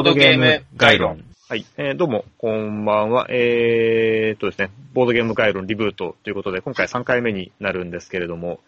[0.00, 1.22] ボードゲーム概論。
[1.46, 1.66] はい。
[1.76, 3.26] えーどうも、こんばんは。
[3.28, 8.60] えーっとですね、ボードゲーム概論リブートということで、今回3回目になるんですけれども、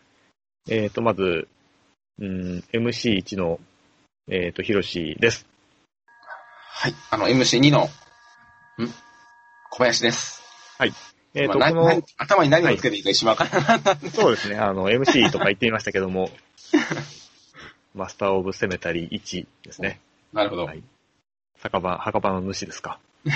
[0.68, 1.48] えーっと、まず、
[2.18, 3.60] うん、MC1 の、
[4.28, 5.46] えーっと、ヒロシです。
[6.68, 6.94] はい。
[7.10, 7.88] あの、MC2 の、ん？
[9.70, 10.42] 小林です。
[11.32, 14.10] えーっと、まあこの、頭に何をつけていいか一瞬わからなかった。
[14.10, 16.28] そうですね、あの、MC とか言ってみましたけども、
[17.96, 19.98] マスターオブセメタリー1ですね。
[20.34, 20.66] なるほど。
[20.66, 20.82] はい
[21.62, 22.98] 酒場、墓場の主ですか。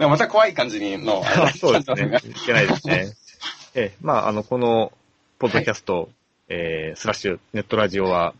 [0.00, 1.22] また怖い感じにの、
[1.60, 2.18] そうですね。
[2.28, 3.12] いけないですね。
[3.74, 4.92] ええ、まあ、あの、この、
[5.38, 6.10] ポッドキャスト、
[6.48, 8.34] えースラッシュ、ネットラジオは、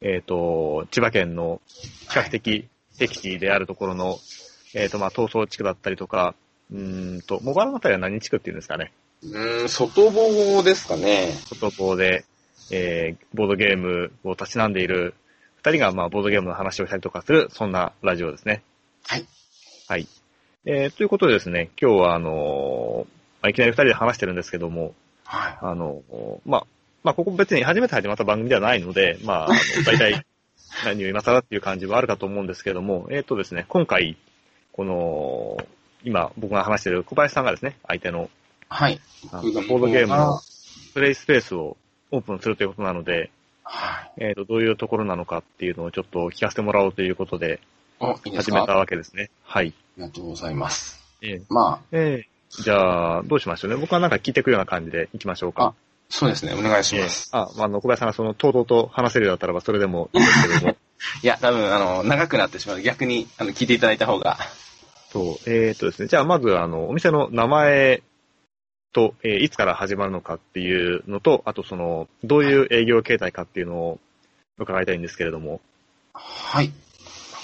[0.00, 1.60] えっ、と、千葉県の
[2.08, 4.18] 比較的僻地であるところの、
[4.72, 6.34] えっ、と、まあ、東総地区だったりとか、
[6.72, 8.92] うーんと、茂原のあたりは何地区っていうんですかね。
[9.22, 11.32] うーん、外房ですかね。
[11.50, 12.24] 外房で、
[12.70, 15.14] えーボードゲームをたしなんでいる
[15.64, 18.64] 二人が、まあ、ボードゲームの話をしたりとかする、そんなラジオですね。
[19.06, 19.26] はい。
[19.88, 20.08] はい。
[20.64, 23.08] えーということでですね、今日は、あのー
[23.42, 25.58] まあ、いきなり二人で話してるんですけども、はい。
[25.60, 26.02] あの、
[26.44, 26.66] まあ、
[27.04, 29.54] まあ、ここ別に初めて始まった番組ではないので、まあ、あの
[29.86, 30.26] 大体
[30.84, 34.16] 何を今更っていう感じはあるかと思うんですけども、えっ、とですね、今回、
[34.72, 35.58] この、
[36.02, 38.30] 今僕が話している小林さんがですね、相手の
[38.68, 39.00] はい。
[39.30, 40.40] ボードゲームの
[40.94, 41.76] プレイスペースを
[42.10, 43.30] オープンするということなので、はい。
[44.18, 47.60] えっ、と、どういうところなのかっていうのをちょっと聞かせてもらおうということで
[47.98, 49.30] 始めたわけですね。
[49.44, 49.68] はい。
[49.68, 51.00] ありがとうございます。
[51.22, 52.32] えーまあ、えー
[52.62, 53.78] じゃあ、どうしましょうね。
[53.78, 55.74] 僕はなんか聞いていくような感じでいきましょうか。
[56.10, 56.52] そうですね。
[56.52, 57.30] お願いしえます。
[57.32, 60.76] ーあ、まあ、あの、小林さんがその、とうとうと話せるようだったらば、それでもいいんですけども。
[61.24, 62.82] いや、多分、あの、長くなってしまう。
[62.82, 64.36] 逆に、あの、聞いていただいた方が。
[65.10, 68.02] そう、えーっとですね、じゃあまず、あの、お店の名前
[68.92, 73.98] と、えーいつから始まるのかっていうのと、あとその、どういう営業形態かっていうのを
[74.58, 75.60] 伺いたいんですけれども。
[76.12, 76.72] はい。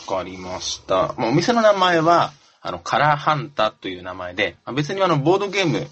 [0.08, 1.14] わかりました。
[1.18, 5.86] まあ、お店の名前は、あの、カラーハンタという名前で、まあ別にあの、ボードゲーム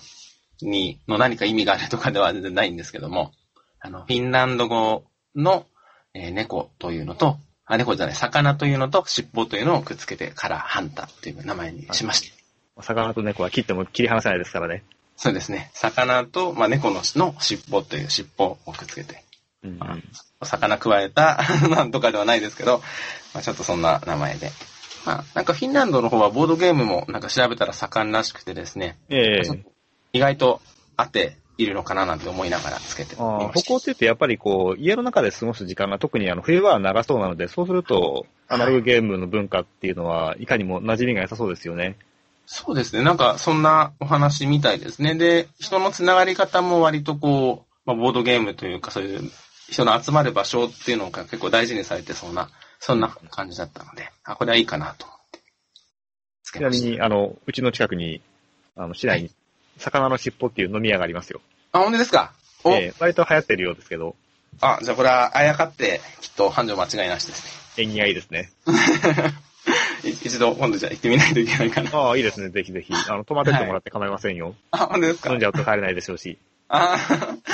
[0.63, 3.33] に、の何か意味があるとかでは全 然ないんですけども、
[3.81, 5.67] あの、フィンランド語の、
[6.15, 12.31] えー猫というのと、あ、猫じゃない、魚というのと尻尾というのをくっつけて、カラーハンタという名前にしまし
[12.77, 12.83] た。
[12.83, 14.85] 魚と猫は切っても切り離せないですからね。
[15.17, 15.71] そうですね。
[15.75, 19.25] 魚と、まあ、猫のの尻尾という尻尾をくっつけて、
[19.63, 19.99] うんあ
[20.45, 21.41] 魚加えた
[21.71, 22.83] なんとかではないですけど、
[23.33, 24.51] まあ、ちょっとそんな名前で。
[25.07, 29.71] まあ、なんかフィンランドの方はボードゲームもなんか調べたら盛んらしくてですね、ええちょっと
[30.13, 30.61] 意外と
[30.97, 33.63] 合っているのかななんて思いながらつけてました。
[33.63, 41.97] 北欧って言ってやっぱりこう、家の中で過ごす時間が特にあの冬は長そうなので、そうすると、アナログゲームの文化っていうのは、いかにも馴染みが良さそうですよね。
[42.47, 43.03] そうですね。
[43.03, 45.15] なんかそんなお話みたいですね。
[45.17, 49.31] で、人のつながり方も割とこう、まあ、ボードゲームというかそういう
[49.69, 52.49] 人の集まる場所っていうのが結構大事にされてそうな、
[52.79, 55.41] そんな感じだったので、あ、これはいいかなと思って。
[56.45, 58.21] ちなみに、あの、うちの近くに、
[58.77, 59.31] あの、市内に、
[59.79, 61.41] 魚の尻尾っていう飲み屋がありますよ。
[61.73, 62.33] あ、本当ですか？
[62.65, 64.15] お、ええ割と流行ってるようですけど、
[64.61, 68.51] あ、じゃあこれはあやかって、きっと繁盛間違いなしです縁起がいいですね。
[70.05, 71.91] 一度今度じゃあ行ってみないといけないかな。
[71.93, 72.51] ああ、いいですね。
[72.51, 72.93] ぜひぜひ。
[72.93, 74.55] あの、泊まってってもらって構いませんよ。
[74.71, 75.31] あ、本当ですか？
[75.31, 76.39] 飲んじゃうと帰れないでしょうし。
[76.69, 76.97] あ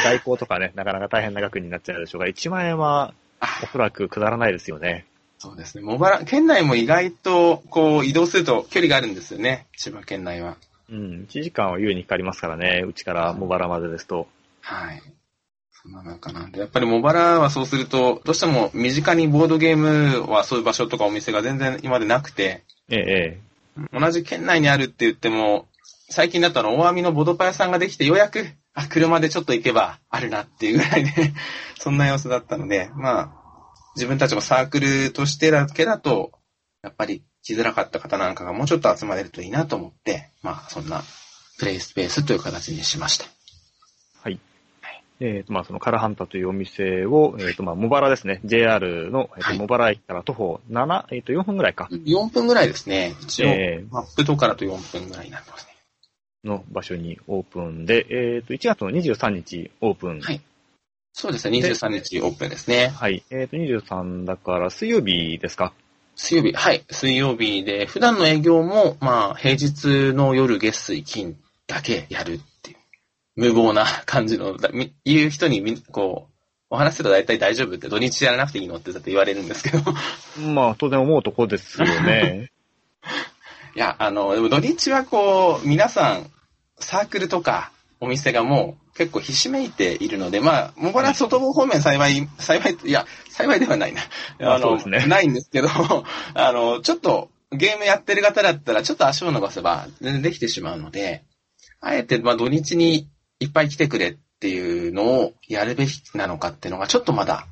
[0.04, 5.04] 代行とかね、なかなか大変な額になっちゃうでしょうが、1万円はあおそらくくだらないですよね。
[5.38, 5.82] そうですね。
[5.84, 9.66] 茂原、県内も意外と、こう、移動すると距離があるんですよね。
[9.76, 10.56] 千葉県内は。
[10.88, 12.84] うん、1時間は優にかかりますからね。
[12.86, 14.28] うちから茂原までですと。
[14.60, 15.02] はい。
[15.82, 23.40] そんななんかなんで、やっぱり茂原はそうすると、どうしても身近にボードゲームはそういう場所とかお店が全然今までなくて、ええ、
[23.92, 25.66] え同じ県内にあるって言っても、
[26.08, 31.10] 最近だったら大網のボドパ屋さんができてようやく、あ、車でちょっと行けばあるなっていうぐらいで、
[31.80, 33.32] そんな様子だったので、まあ、
[33.96, 36.32] 自分たちもサークルとしてだけだと、
[36.82, 41.02] やっぱり来づらかった方なんかがもうちょっと集まれるといいなと思って、まあ、そんな
[41.58, 43.26] プレイスペースという形にしました。
[45.20, 45.30] はい。
[45.30, 48.40] えっ、と、まあ、そのカラハンタというお店を、えっ、と、まあ、茂原ですね。
[48.44, 51.88] JR の、えっ、と、はい茂原駅から徒歩7、えっ、と、4分ぐらいか。
[51.90, 53.14] 4分ぐらいですね。
[53.22, 55.72] 一応、えマップとかだと4分ぐらいになってますね。
[56.44, 60.20] の場所にオープンで、えっ、と、1月の23日オープン。
[60.20, 60.40] はい
[61.14, 62.88] そうですね、23日オープンですね。
[62.88, 63.22] はい。
[63.30, 65.74] えっ、と、23だから水曜日ですか？
[66.16, 71.36] 水曜日、はい、水曜日で、普段の営業も、まあ、平日の夜、月水、金
[71.66, 72.76] だけやるっていう、
[73.36, 76.32] 無謀な感じの、だみ言う人にみ、こう、
[76.70, 79.82] お話しすると大体大丈夫って、土日やらなくていいのってだって言われるんですけど、
[80.54, 82.50] まあ、当然思うとこですよね。
[83.74, 86.30] いや、あの、でも土日はこう、皆さん、
[86.78, 94.02] サークルとか、お店がもう結構ひしめいているので、まあ、もうこれは外房方面幸い、幸い、いや、幸いではないな。
[94.40, 95.68] まああの、そうですねないんですけど、
[96.34, 101.22] あの、ちょっとゲームやってる方だったら、ちょっと足を伸ばせば全然できてしまうので、
[101.80, 103.08] あえて、まあ土日に
[103.42, 107.46] いっぱい来てくれっていうのをやるべきなのかっていうのがちょっとまだ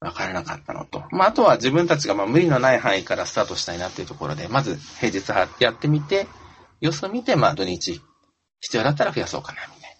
[0.00, 1.04] わからなかったのと。
[1.10, 6.26] まあ、あとは自分たちがまあ無理のない範囲からスタートしたいなっていうところで、まず平日はやってみて、
[6.80, 8.00] 様子を見て、まあ土日
[8.60, 9.96] 必要だったら増やそうかな、みたい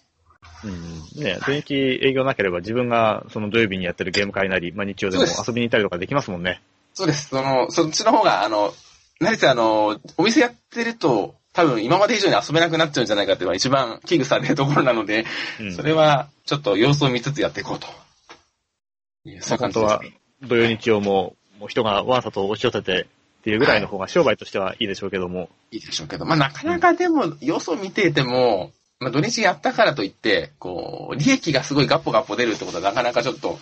[0.63, 1.23] うん。
[1.23, 6.61] ね、土日営業なければ自分がその土曜日にやってるゲーム会なり、まあ日曜でも遊びに行ったりとかできますもんね。
[6.93, 7.29] そうです。
[7.29, 8.73] その、そっちの方が、あの、
[9.19, 15.25] 何せあの、お店やってると、多分今まで以上に遊べなくなっちゃうんじゃないかっていうのが一番危惧されるところなので、
[15.59, 15.73] うん。
[15.73, 17.87] それはちょっと様子を見つつやっていこうと。
[17.87, 20.01] そういう感じです本当は
[20.41, 23.07] 土曜日曜ももう人がわざと押し寄せて
[23.41, 25.49] っていうぐらいの方が商売としてはいいでしょうけども。
[25.71, 33.59] いいでしょうけど、まあなかなかでも様子を見ていても、まあ土日やったからといって、こう、利益がすごいガッポガッポ出るってことはなかなかちょっと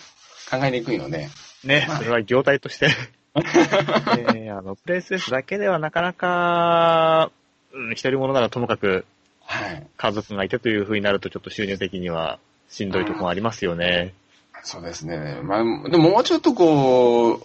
[0.49, 1.29] 考えにくいので、
[1.63, 2.87] ね、まあそれは業態として。
[2.87, 2.93] ね
[4.51, 7.31] あの、プレイスペースだけではなかなか、
[7.73, 9.05] うん、一人者ならともかく
[9.49, 9.87] はい。
[9.97, 12.39] 家族がいてという風になるとちょっと収入的には
[12.69, 14.13] しんどいところがありますよね。
[14.63, 15.39] そうですね。
[15.41, 17.39] まあ、でももうちょっとこう、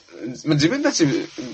[0.46, 1.06] まあ自分たち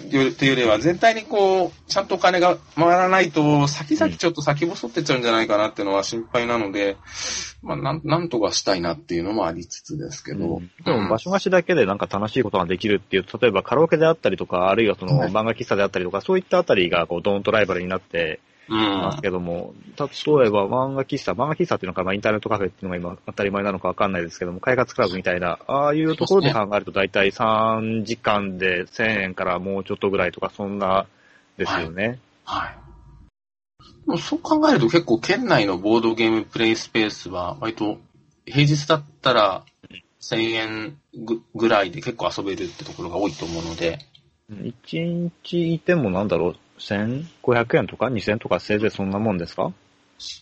[0.09, 6.97] というよりは全体にこう、ちゃんとお金が回らないと、先々ちょっと先細ってっちゃうんじゃないかなっていうのは心配なので、
[7.63, 10.57] まあ、なん、なんとかしたいなっていうのもありつつですけど。
[10.57, 18.50] うんでも場所貸しだけでなんか楽しいことができるっていう、例えばカラオケであったりとか、あるいはそのはい漫画喫茶であったりとか、そういったあたりがこうドーンとライバルになってうん。
[18.75, 31.07] ますけども、例えば漫画喫茶、漫画喫茶っていうのか、まあインターネットカフェっていうのが今当たり前なのかわかんないですけども、開発クラブみたいな、ああいうところで考えると大体3時間で1000円からもうちょっとぐらいとか、そんな
[31.57, 32.21] ですよね。
[32.45, 32.77] はい。
[34.07, 37.99] でもそう考えると結構県内のボードゲームプレイスペースは割と
[38.47, 39.65] 平日だったら
[40.21, 43.99] 1000円ぐぐらいで結構遊べるってところが多いと思うので、
[44.51, 49.73] 1日いてもなんだろう、1500円とか2000円とかせいぜいそんなもんですか？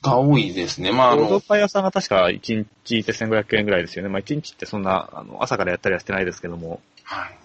[0.03, 0.91] が多いですね。
[0.91, 4.09] まあ、あボードの、パイ屋さんが確か1日いて1500円ぐらいですよね。
[4.09, 6.81] まあ1日ってそんな、あの、朝からやったりはしてないですけども。
[7.05, 7.39] はい。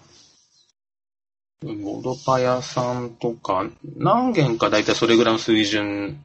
[1.64, 6.24] ボードパ屋さんとか、何軒か大体それぐらいの水準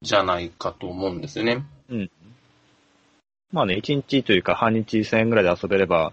[0.00, 1.64] じゃないかと思うんですよね。
[3.52, 6.12] まあね、1日というか半日1000円ぐらいで遊べれば、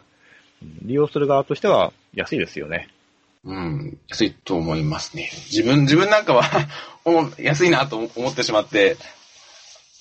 [0.61, 2.89] うん利用する側としては安いですよね。
[3.45, 5.29] うん、安いと思いますね。
[5.51, 6.43] 自分、自分なんかは
[7.05, 8.97] お安いなと思ってしまって、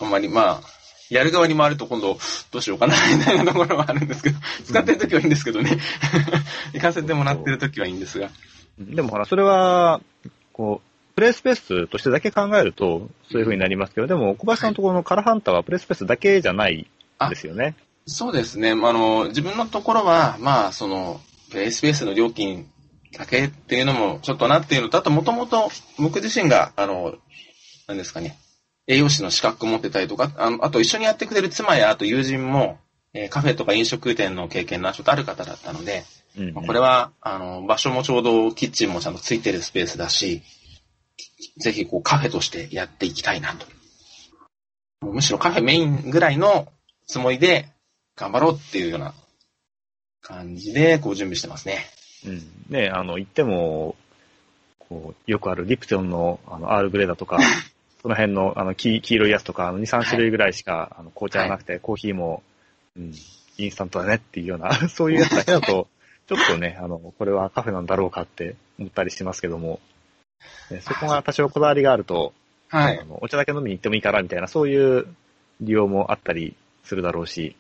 [0.01, 0.79] あんまりまあ、
[1.11, 2.19] やる側に回ると今度
[2.51, 5.79] どうしようかなみたいなところはあるんですけど、使ってる時はいいんですけどね。
[6.75, 8.29] 行かせてもらってる時はいいんですが。
[8.79, 10.01] でもほら、それは、
[10.53, 16.87] こう、プレイスペースとしてだけ考えると、そういう風になりますけど、でも、小林さんのところのカラハンターはプレイスペースだけじゃない
[17.29, 17.75] ですよね。
[18.07, 18.71] そうですね。
[18.71, 21.21] あの、自分のところは、まあ、その、
[21.51, 22.71] プレイスペースの料金
[23.13, 27.15] だけっていうのもちょっとなっていうのと、あともともと僕自身が、あの、
[27.87, 28.39] 何ですかね、
[28.87, 32.79] 栄養士の資格持ってたりとか、あのあと一緒にやってくれる妻や、あと友人も、
[33.15, 36.05] えーカフェとか飲食店の経験がちょっとある方だったので、
[36.37, 40.43] うんまあこれは、あの、場所もちょうどキッチンもちゃんとついてるスペースだし、
[41.59, 43.67] ぜひこうカフェとしてやっていきたいなと。
[45.01, 46.69] むしろカフェメインぐらいの
[47.07, 47.69] つもりで
[48.17, 49.15] 頑張ろうっていうような
[50.21, 51.87] 感じでこう準備してますね。
[52.27, 52.43] うん。
[52.69, 53.97] ね、あの、言っても、
[54.79, 57.39] こう、よくあるリプトンの、あの、アールグレーだとか、
[58.03, 62.43] その辺の、あの、黄黄色いやつとか、あの、2、3種類ぐらいしか、あの、紅茶がなくて、コーヒーも、
[62.97, 63.13] うん、
[63.59, 65.89] インスタントだねっていうような、 そういうやつだけだと、
[66.27, 69.81] ちょっとね、あの、これはカフェなんだろうかって思ったりしてますけども、
[70.71, 72.33] ねそこが多少こだわりがあると、
[72.69, 73.05] はいあ。
[73.05, 75.07] のお茶だけ飲みに行ってもいいからみたいな、そういう
[75.61, 77.57] 利用もあったりするだろうし、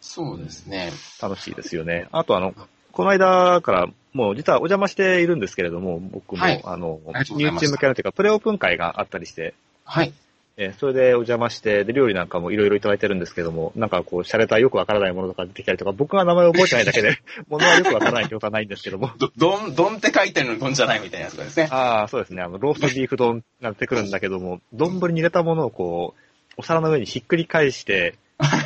[0.00, 0.92] そうですね。
[1.20, 2.08] 楽しいですよね。
[2.12, 2.54] あとあの、
[2.96, 9.52] この間から、もう実はお邪魔しているんですけれども、僕も、はいあのありがとう、ごニューざいましたチーム系のというか、プレオープン会があったりして、
[9.84, 10.14] はい。
[10.56, 17.18] えーそれでお邪魔して、で、料理なんかもいろいろいただいてるんですけども、なんかこう、洒落たよくわからないものとか出てきたりとか、僕が名前を覚えてないだけで、
[17.50, 21.68] ものはよくわからないってことはないんですけども、 ど、どん、どんって書いてるのにどんじゃないみたいなやつがですね。
[21.70, 28.14] ああ、そうですね、あの、ローストビーフ丼が出てくるんだけども、丼に入れたものをこう、お皿の上にひっくり返して、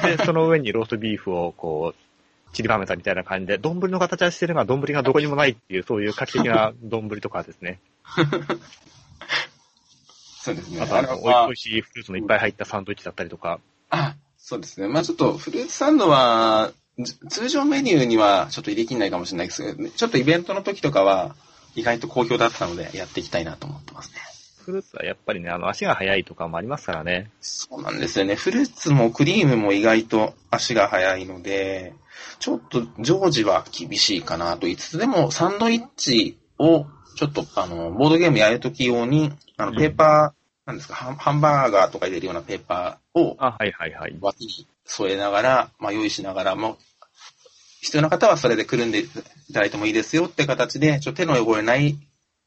[0.05, 2.10] で、 その上にローストビーフをこう、
[2.53, 7.81] 散りばめたみたいな感じで、丼の形はしてるが、丼がどこにもないっていう、そういう画期的な 丼とかですね。
[10.43, 10.81] そうですね。
[10.81, 13.61] あと、あの、れはおいしいフルーツのいっぱい入ったサンドイッチだったりとか。
[13.91, 14.89] あ、そうですね。
[14.89, 21.37] まあちょっとフルーツサンドは、じ通常メニューにはちょっと入れきんないかもしれないですけど、ちょっとイベントの時とかは
[21.75, 24.30] 意外と好評だったのでやっていきたいなと思ってますね。
[24.65, 27.31] フルーツはやっぱりね、あの、足が速いとかもありますからね。
[27.41, 28.35] そうなんですよね。
[28.35, 31.95] フルーツもクリームも意外と足が速いので、
[32.39, 36.87] ちょっと常時は厳しいかなと言いつつ、でもサンドイッチを
[37.17, 44.17] ちょっとあの、ボードゲームやるとき用に、あの、ペーパー、なんですか、ハンハンバーガーとか入れるようなペーパーをあ、はいはいはい。
[44.21, 46.79] 脇に添えながら、まあ用意しながらも、
[47.81, 49.09] 必要な方はそれでくるんでい
[49.53, 51.99] ただいてもいいですよって形で、ちょっと手の汚れない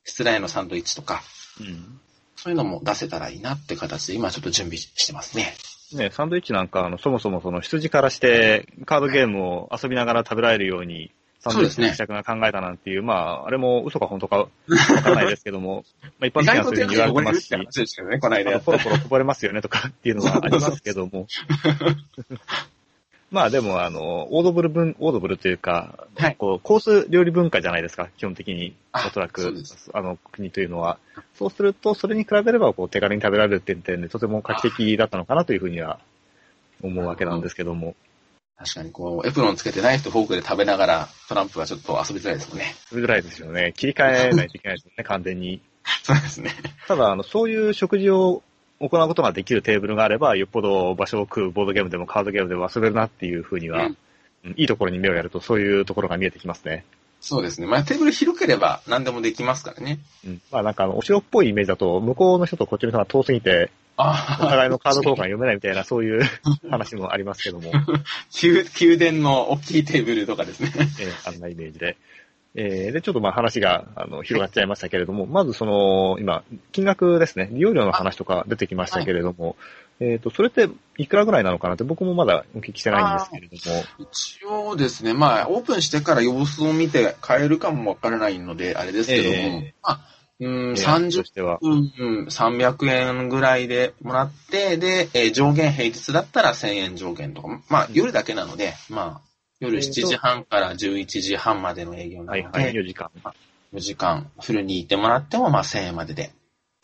[0.06, 1.22] 室内のサンドイッチとか、
[1.60, 2.00] うん。
[2.36, 5.54] そういうのも出せたらいいなって形で、今ちょっと準備してますね。
[5.94, 14.48] ね、サンドイッチなんか、あの、そもそもその羊からして、カードゲームを遊びながら食べられるように、サンドイッチの試着が考えたなんていう、まあ、あれも嘘か本当かわ
[15.04, 15.84] からないですけども、
[16.20, 21.28] まあ一般的にはそういうふうに言われてますし、この間やったあのポロポロこぼれますよねとかっていうのはありますけども。
[23.34, 28.76] まあでも、あの、オードブル文、オードブルというか、はいこう、コース料理文化じゃないですか、基本的に。
[28.92, 29.56] あおそらく
[29.92, 31.00] あの、国というのは。
[31.34, 36.00] そうすると、それに比べれば、こう、手軽に食べられるっていう点で、とても画期的だったのかなというふうには
[36.84, 37.96] 思うわけなんですけども。
[38.56, 42.76] 確かにこう、エプロンつけてナイフとフォークで食べながら、トランプはちょっと遊びづらいですもんね。
[42.88, 43.74] それぐらいですよね。
[43.76, 45.60] 切り替えないといけないですよね、完全に。
[46.04, 46.52] そうですね。
[46.88, 48.44] ただ、あの、そういう食事を
[48.90, 53.98] 行うことができるテーブルがあれば、よっぽど場所を食うボードゲームでもカードゲームでも遊べるなっていうふうには、うんうん
[54.58, 56.84] いいところに目をやるとそういうところが見えてきますね。
[57.22, 57.68] そうですね。
[57.68, 60.00] まあテーブル広ければ何でもできますからね。
[60.28, 60.42] うん。
[60.52, 66.22] まあなんかあの、お城っぽいイメージだと、向こうの人とこっちの人が遠すぎて、あお互いのカード交換読めないみたいな、そういう
[66.70, 70.74] 話もありますけども、宮 宮殿の大きいテーブルとかですね。
[70.76, 71.96] えーあんなイメージで。
[72.56, 79.56] えーで、ちょっとまあ話が、あの、広がっちゃいましたけれども、まずその、今、金額ですね、利用料の話とか出てきましたけれども、
[80.00, 89.76] えっ、と、それっていくらぐらいなのかなって僕もまだお聞きしてないんですけれども、一応ですね、まあオープンしてから様子を見て変えるかもわからないので、あれですけども、ええ。
[89.82, 90.00] まあ、
[90.40, 99.33] うん、えーと30しては、分、うん、300円ぐらいでもらって、で、えー上限平日だったら1000円上限とか、まあ夜だけなので、まあ
[99.64, 103.10] 夜7時半から11時半までの営業なので、はいはい、4時間。
[103.74, 106.32] 4時間フルにいてもらってもまあ1000円までで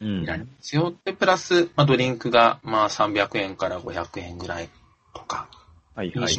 [0.01, 0.93] うんいられますよ。
[1.03, 4.69] で、プラス、まあドリンクがまあ300円から500円ぐらい
[5.13, 5.47] とか、
[5.95, 6.37] はいはいはい。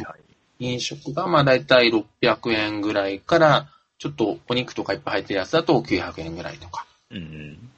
[0.59, 3.69] 飲食がまあだいたい600円ぐらいから、
[3.99, 6.85] ちょっとお肉とかいっぱい入ってるやつだと900円ぐらいとか。
[7.11, 7.69] うんうん。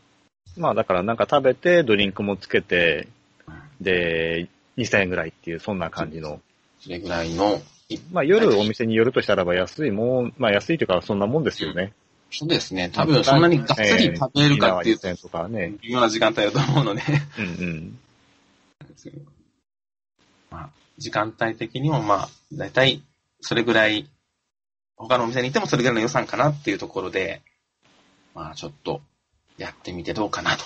[0.58, 3.08] まあだからなんか食べて、ドリンクもつけて、
[3.82, 6.40] で、2000円ぐらいっていう、そんな感じの。
[6.80, 7.62] それぐらいの、い
[8.12, 11.94] まあ夜お店に寄るとしたらば安いもん、まあ安いというかそんなもんですよね。
[12.32, 12.90] そうですね。
[12.92, 15.76] 多分そんなにがっつり食べるかっていうディナーは2000円とかね。
[15.82, 17.02] 微妙な時間帯だと思うので、
[17.38, 18.00] うんうん。
[20.50, 23.04] まあ、時間帯的にもまあ、だいたい
[23.44, 24.10] それぐらい、
[24.96, 27.42] 他のお店に行ってもそれぐらいの予算かなっていうところで、
[28.34, 29.02] まあちょっと
[29.58, 30.64] やってみてどうかなと。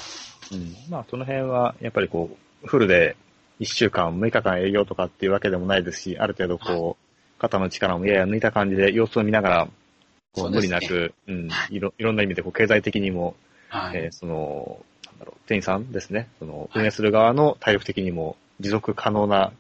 [0.54, 2.30] うん、まあその辺はやっぱりこ
[2.64, 3.18] う、フルで
[3.60, 7.07] 1週間、6日間営業とかっていうわけでもないですし、ある程度こう、
[7.39, 9.67] 肩の力もやや抜いた感じで様子を見ながら、
[10.34, 13.36] こそう無理なく、うん、いろいろんな意味でこう経済的にも
[13.70, 13.98] はい。
[13.98, 19.51] えーその、なんだろう、店員さんですね、その、運営する側の体力的にも持続可能な、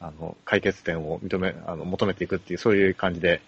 [0.00, 3.40] あの、解決点を認め、あの、求めていくっていう、そういう感じで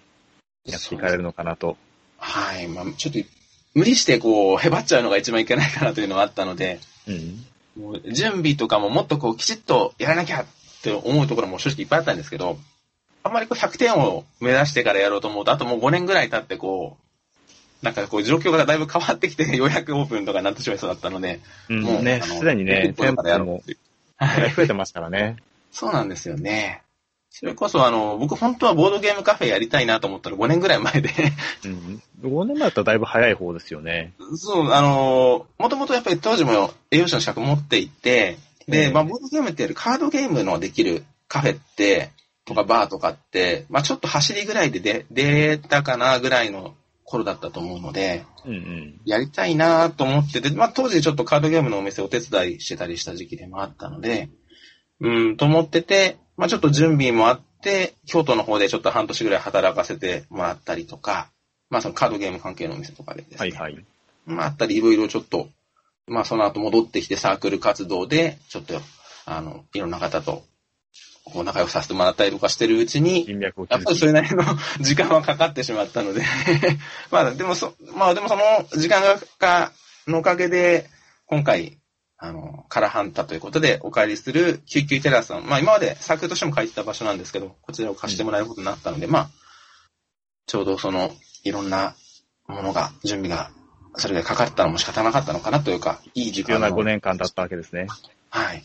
[0.64, 1.76] やっていかれるのかなと。
[2.18, 2.68] はい。
[2.68, 3.20] まあちょっと、
[3.74, 7.44] 無理してこう、へばっちゃうのが一番いけないかなというのがあったので、うん。
[7.82, 10.46] もう準備とかももっとこう、きちっとやらなきゃっ
[10.82, 12.58] て思うところも正直いっぱいあったんですけど、
[13.22, 16.96] あんまりこう100点を目指してからやろうと思うと、あともう5年ぐらい経ってこ
[17.82, 23.62] う、なんかこう状況がだいぶ変わってきて、ようやくオープンとかになってしまいそうだったので、うん、もうね、すでにね、店舗からやろうも
[24.56, 25.36] 増えてますからね。
[25.72, 26.82] そうなんですよね。
[27.32, 31.10] それこそあの、僕本当はボードゲームカフェやりたいなと思ったら5年ぐらい前で、
[31.64, 32.02] うん。
[32.22, 34.12] 5年前だったらだいぶ早い方ですよね。
[34.36, 38.36] そう、あの、もともとやっぱり当時も栄養士の資格持っていて、
[38.66, 42.10] で、ええまあ、ボードゲームってやるカードゲームのできるカフェって、
[42.50, 49.00] とかバーとかって、まあ、ちょっと走りぐらいで出出たかなぐらいの頃だったと思うので、うんうん。
[49.04, 54.30] やりたいなと思ってて、まあ、当時ちょっとカードゲームのお店お手伝いしてたりした時期でもあったので、
[55.00, 61.30] うん、と思ってて、まあ、ちょっと準備もあって、京都の方でちょっと半年ぐらい働かせてもらったりとか、
[61.68, 63.38] まあ、そのカードゲーム関係のお店とかでですね。
[63.38, 63.84] はいはい。
[64.26, 65.48] まあ、あったり、いろいろちょっと、
[66.08, 68.80] まあ、その後戻ってきてサークル活動で、ちょっと、
[69.26, 70.42] あの、いろんな方と、
[71.32, 74.44] こう、仲良くさせてもらったりとかしてるうちに、やっぱりそれなりの
[74.80, 76.22] 時間はかかってしまったので、
[77.10, 78.42] まあ、でもそ、まあ、でもその
[78.76, 79.72] 時間がか、
[80.06, 80.88] のおかげで、
[81.26, 81.78] 今回、
[82.16, 89.30] あの、カラハンタということでお帰りする救急テラスさん、まあ今までサークルとしても借りてた場所なんですけど、こちらを貸してもらえることになったので、まあ、
[90.46, 91.12] ちょうどその、
[91.44, 91.94] いろんな
[92.46, 93.50] ものが、準備が
[93.96, 97.86] それがかかったのも仕方なかったのかなというか、いい時必要な間を5年間だったわけですね。
[98.30, 98.62] はい。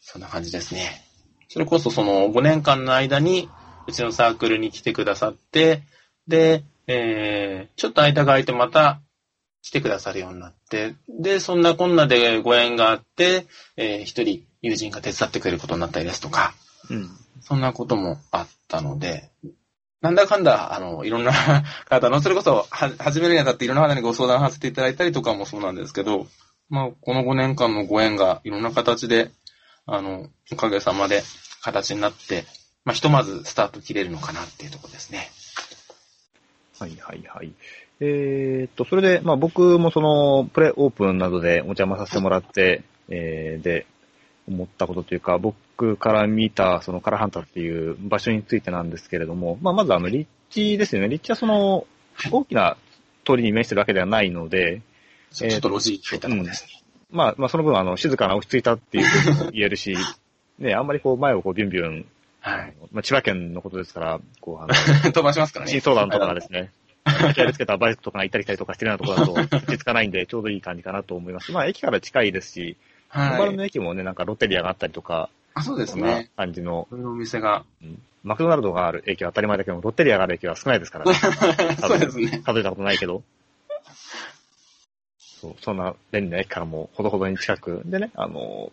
[0.00, 1.04] そんな感じですね。
[1.52, 3.50] それこそその5年間の間に、
[3.86, 5.82] うちのサークルに来てくださって、
[6.26, 9.02] で、えー、ちょっと間が空いてまた
[9.60, 16.54] 来てくださるようになって、で、そんなこんなでご縁があって、えー、一人友人が手伝ってくれることになったりですとか、
[16.88, 17.10] うん。
[17.42, 19.28] そんなこともあったので、
[20.00, 21.32] なんだかんだ、あの、いろんな
[21.86, 26.28] 方の、それこそ、は、始めるにあたっていろんな方にご相談させていただいたりとかもそうなんですけど、
[26.70, 29.30] まあ、この5年間のご縁がいろんな形で、
[29.86, 31.22] あの、おかげさまで
[31.62, 32.44] 形になって、
[32.84, 35.30] まあ、ひとまずスタート切れるのかなっていうところですね。
[36.78, 37.52] はいはいはい。
[38.00, 43.86] えーっと、それで、まあ僕もその、プレオープンなどでお邪魔させてもらって、えーで、
[44.48, 51.08] 思ったことというか、僕から見た、そのカラハンタっていう場所についてなんですけれども、まあまずあの、立地ですよね。
[51.08, 51.86] 立地はその、
[52.32, 52.76] 大きな
[53.24, 54.82] 通りに面してるわけではないので、
[55.32, 56.81] ちょちょっと路地入ったところですね。
[57.12, 59.96] まあ、まあその分あの、静かな落ち着いたっていうふうにも言えるし、
[60.58, 62.06] ね、あんまりこう前をこうビュンビュン、
[62.40, 62.74] はい。
[62.90, 64.74] まあ千葉県のことですから、こうあの、
[65.12, 65.70] 飛ばしますからね。
[65.70, 66.72] 新相談とかがですね、
[67.36, 71.52] やりつけたバイクとかが行ったり来たりとかしてるようなところだと、落ち着かないんで、ちょうどいい感じかなと思います。
[71.52, 72.76] まあ、駅から近いですし、
[73.08, 73.30] はい。
[73.32, 76.30] 小原の駅もね、なんかロッテリアがあったりとか、あ、そうでそんなすね。
[76.36, 77.64] 感じの、そういうお店が。
[77.82, 81.14] うんマクドナルドがある駅は当たり前だけど、ロッテリアがある駅は少ないですからね。
[81.82, 82.40] そうですね。
[82.44, 83.22] 数えたことないけど。
[85.42, 87.82] そう、そんな便利な駅からもほどほどに近く。
[87.84, 88.70] でね、あの、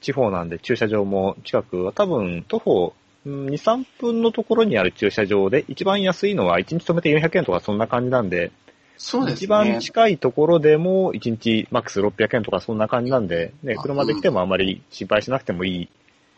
[0.00, 8.50] 地方なんで駐車場も近くは多分徒歩うん2、3分のところにある駐車場で一番安いのは1日止めて400円とかそんな感じなんで、
[8.98, 9.44] そうですね。
[9.44, 15.88] 一番近いところでも1日マックス600円とかそんな感じなんで、ね、あ車で来てもあまり心配しなくてもいい、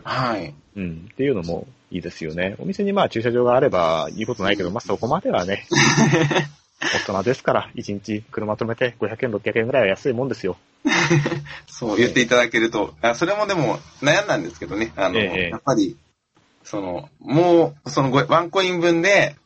[0.05, 0.55] はい。
[0.77, 2.55] うん、っていうのもいいですよね。
[2.59, 5.67] お店にまあ駐車場があればいいことないけど、まあそこまではね、
[6.81, 10.57] 大人ですから、1日車止めて500円、600円ぐらいは安いもんですよ。
[11.67, 15.49] そう言っていただけると、あそれもでも悩んだんですけどね、あの、ええ。
[15.51, 15.97] やっぱり、
[16.65, 19.37] その、もう、そのごワンコイン分で、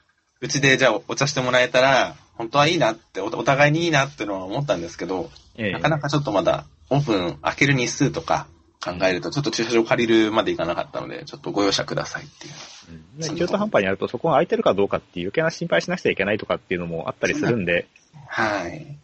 [0.41, 5.73] うちでじゃあお茶してもらえたら、本当はいいなって、おお互いにいいなっていうのは思ったんですけど、ええ。
[5.73, 8.47] なかなかちょっとまだオープン開ける日数とか
[8.83, 12.55] 考えると、ちょっと駐車場借りるまでいかなかったので、ちょっとご容赦くださいっていう。
[12.91, 17.87] うんね中途半端にやるとそこが空いてるかどうかっていう余計な心配しなくちゃいけないとかっていうのもあったりするんで、
[18.27, 18.97] はい。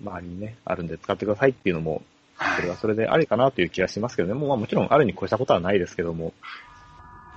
[0.00, 2.02] 周りにね、あるんで使ってくださいっていうのも、
[2.36, 4.34] はそれはそれでありかなという気がしますけどね。
[4.34, 6.32] もうまあもちろんあるに越したことはないですけども。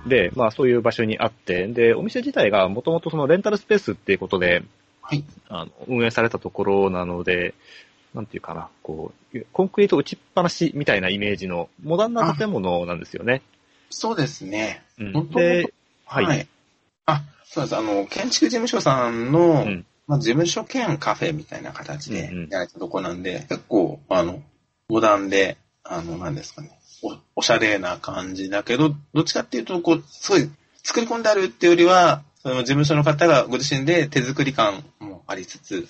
[0.06, 4.62] で、まあそういう場所にあって、で、お店自体がもともとそのレンタルスペースっていうことで、
[5.02, 5.24] はい。
[5.48, 7.54] あの、運営されたところなので、
[8.14, 13.42] なんていうかな、こう、コンクリート打ちっぱなしみたいなイメージのモダンな建物なんですよね。
[13.90, 14.82] そうですね。
[14.98, 15.72] うん本当で、
[16.06, 16.24] はい。
[16.24, 16.48] はい。
[17.06, 17.76] あ、そうです。
[17.76, 24.42] あの、建築事務所さんの、うんまあ、事務所兼カフェみたいな形でうんうんやられたとこなんで、結構、あの、
[24.88, 30.50] モダンで、あの、なんですかね、おおしゃれな感じだけど、どっちかっていうと、こう、すごい
[30.82, 35.86] 作り込んであるっていうよりは、その事務所の方がご自身で手作り感もありつつ、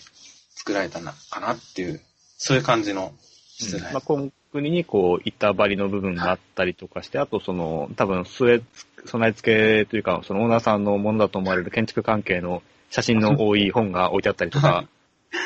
[0.56, 2.00] 作られたのかなっていう、
[2.38, 3.12] そういう感じの
[3.58, 3.88] 室内。
[3.88, 8.62] うんまあ、コンクリにこう、板張りの部分があったりとかして、あとその、多分、据え、
[9.04, 14.86] 備え付けというか、そのオーナーさんのものだと思われる建築関係の写真の多い本が置いてあったりとか、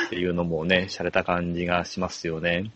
[0.06, 2.70] っていうのもね、洒落た感じがしますよね。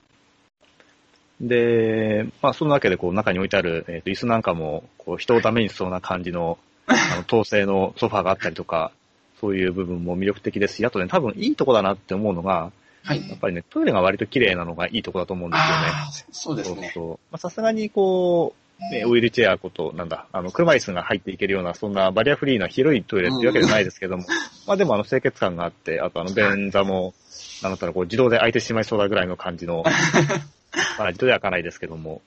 [1.41, 8.91] で、まあ、そのわけで、こう、中に置いてある、えっ、と、椅子なんかも、こう、人をダメにしそうな感じの、 あの、統制のソファーがあったりとか、
[9.39, 12.73] そういう部分も魅力的ですし、あとね、多分いいとこだなって思うのが、
[13.07, 13.29] はい。
[13.29, 15.87] やっぱりね、トイレが割と綺麗なのがいいとこだと思うんですよね。
[16.33, 16.93] そうですね。
[17.39, 24.25] さすがにこう、ね、オイルチェアこと、なんだ、あの、車椅子が入っていけるような、そんなバリアフリーな広いトイレっていうわけじゃないですけども、
[24.67, 27.15] まあでもあの、清潔感があって、あとあの、便座も、
[27.63, 29.83] なんだったらこう、自動で開いてしまいそうなぐらいの感じの、
[30.99, 32.21] まあ自動では開かないですけども、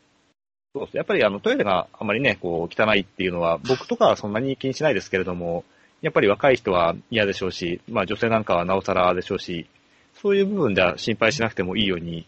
[0.73, 5.65] そうそうやっぱりあの、トイレがあまりね、こう、汚いっていうのは、僕とかはそんなに気にしないですけれども、
[6.01, 9.67] やっぱり若い人は嫌でしょうし、まあ女性なんかはなおさらでしょうし、
[10.21, 12.25] そういう部分では心配しなくてもいいように、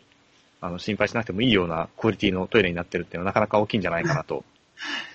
[0.61, 4.43] あの、心配しなくてもいいようなクオリティのトイレになってるっていうのはなかなか大きいんじゃないかなと。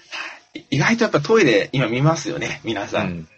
[0.71, 3.09] 意外とやっぱトイレ今見ますよね、皆うさん。
[3.11, 3.29] ん。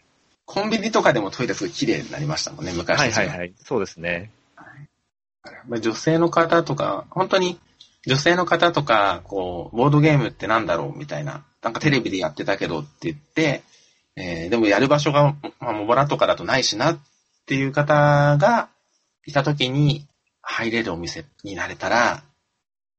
[0.45, 3.53] コンビニとかでもトイレすごい綺麗になりましたもんね、昔はいはいはい。
[3.63, 4.31] そうですね。
[5.69, 7.59] まあ女性の方とか、本当に
[8.07, 13.63] 女性の方とか、こう、ボードゲームってなんだろうみたいな、なんかテレビでやってたけどって言って、
[14.17, 16.99] えーでもやる場所が、まあ、モボラとかだとないしなっ
[17.47, 18.69] ていう方が
[19.29, 20.07] いた時に
[20.43, 22.23] 入れるお店になれたら、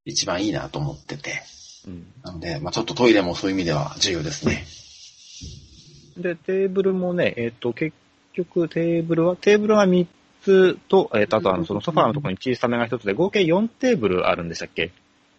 [0.06, 1.42] 一番いいなと思ってて。
[1.88, 2.08] うん。
[2.24, 4.66] なので、まあちょっとトイレもそういう意味では重要ですね。
[6.18, 7.96] で、テーブルもね、えっ、と、結
[8.34, 10.10] 局テーブルは、テーブルが3つ
[10.42, 14.92] 室と、えっ、と、あとあの、そのソファーのところに小さめが一つで、合計4テーブルあるんでしたっけ？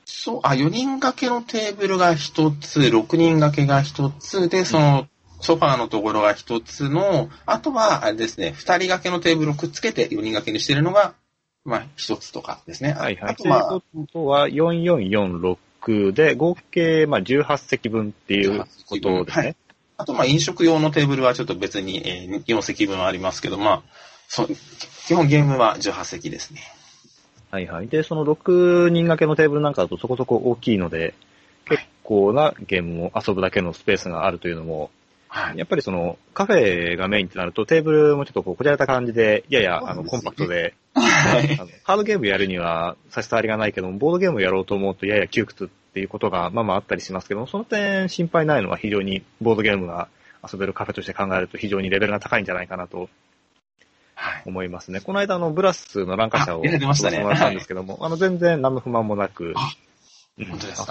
[0.04, 5.06] そう、あ、4人掛けのテーブルが1つ、6人掛けが1つで、その、
[5.40, 11.14] ソファーのところが1つの、あとは、あれですね、2人掛けのテーブルをくっつけて4人掛けにしてるのが、
[11.64, 12.92] まあ、1つとかですね。
[12.92, 13.32] はいはい。
[13.32, 19.44] あとまあ、ということは、4446で、合計、まあ、18席分っていうことですね。
[19.44, 19.56] はい
[20.00, 23.82] あと、まあ、飲食用のテーブルはちょっと別に、えー4席分ありますけど、まあ、
[24.28, 24.48] そう、
[25.06, 26.62] 基本ゲームは18席ですね。
[27.50, 27.88] はいはい。
[27.88, 31.12] で、その6人掛けのテーブルなんかだとそこそこ大きいので、
[31.68, 34.90] 結構なゲームを遊ぶだけのスペースがあるというのも、
[35.32, 35.58] はい。
[35.58, 50.08] やっぱりそのカフェがメインってなるとテーブルもちょっとこうこじゃれた感じで、ややあのコンパクトで、はいあのカードゲームやるには差し障りがないけども、ボードゲームをやろうと思うとやや窮屈っていうことがまあまああったりしますけども、その点心配ないのは非常にボードゲームが
[50.52, 53.08] 遊べるカフェとして考えると非常にレベルが高いんじゃないかなと
[54.16, 54.42] はい。
[54.46, 55.00] 思いますね。
[55.00, 59.54] この間あのブラスのランカ社をあ出てましたねもらったんですけども、あの全然何の不満もなく、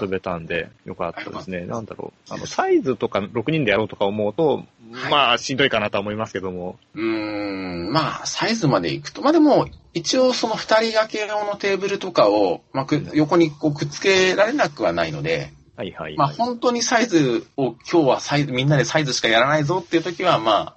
[0.00, 1.66] 遊べたんでよかったですね。
[1.66, 2.32] なんだろう。
[2.32, 20.76] あの、サイズとか6人でやろうとか思うと、はいまあしんどいかなとは思いますけども、うーん、まあ、サイズまでいくと、まあでも、一応その二人掛け用のテーブルとかを、まあ、く横にこうくっつけられなくはないので、はいはい、まあ本当にサイズを今日はサイズ、みんなでサイズしかやらないぞっていう時は、まあ、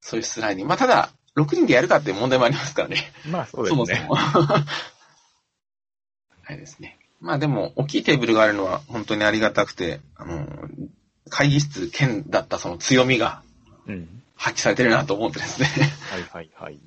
[0.00, 0.68] そういうスライディング。
[0.68, 3.12] まあただ、6人でやるかっていう問題もありますからね。
[3.26, 4.06] まあそうですね。
[4.06, 4.46] そもそも。
[6.42, 6.99] はいですね。
[7.20, 10.46] まあでも、大きいテーブルがあるのは本当にありがたくて、あの、
[11.28, 13.42] 会議室兼だったその強みが
[13.86, 14.22] うん。
[14.36, 15.68] 発揮されてるなと思ってですね。
[16.10, 16.80] はいはいはい。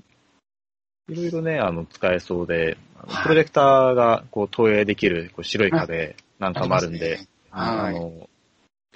[1.09, 2.77] いろいろね、あの、使えそうで、
[3.23, 7.19] プロジェクターがこう投影できるこう白い壁なんかもあるんで、
[7.51, 7.93] あはい。
[7.93, 8.27] の、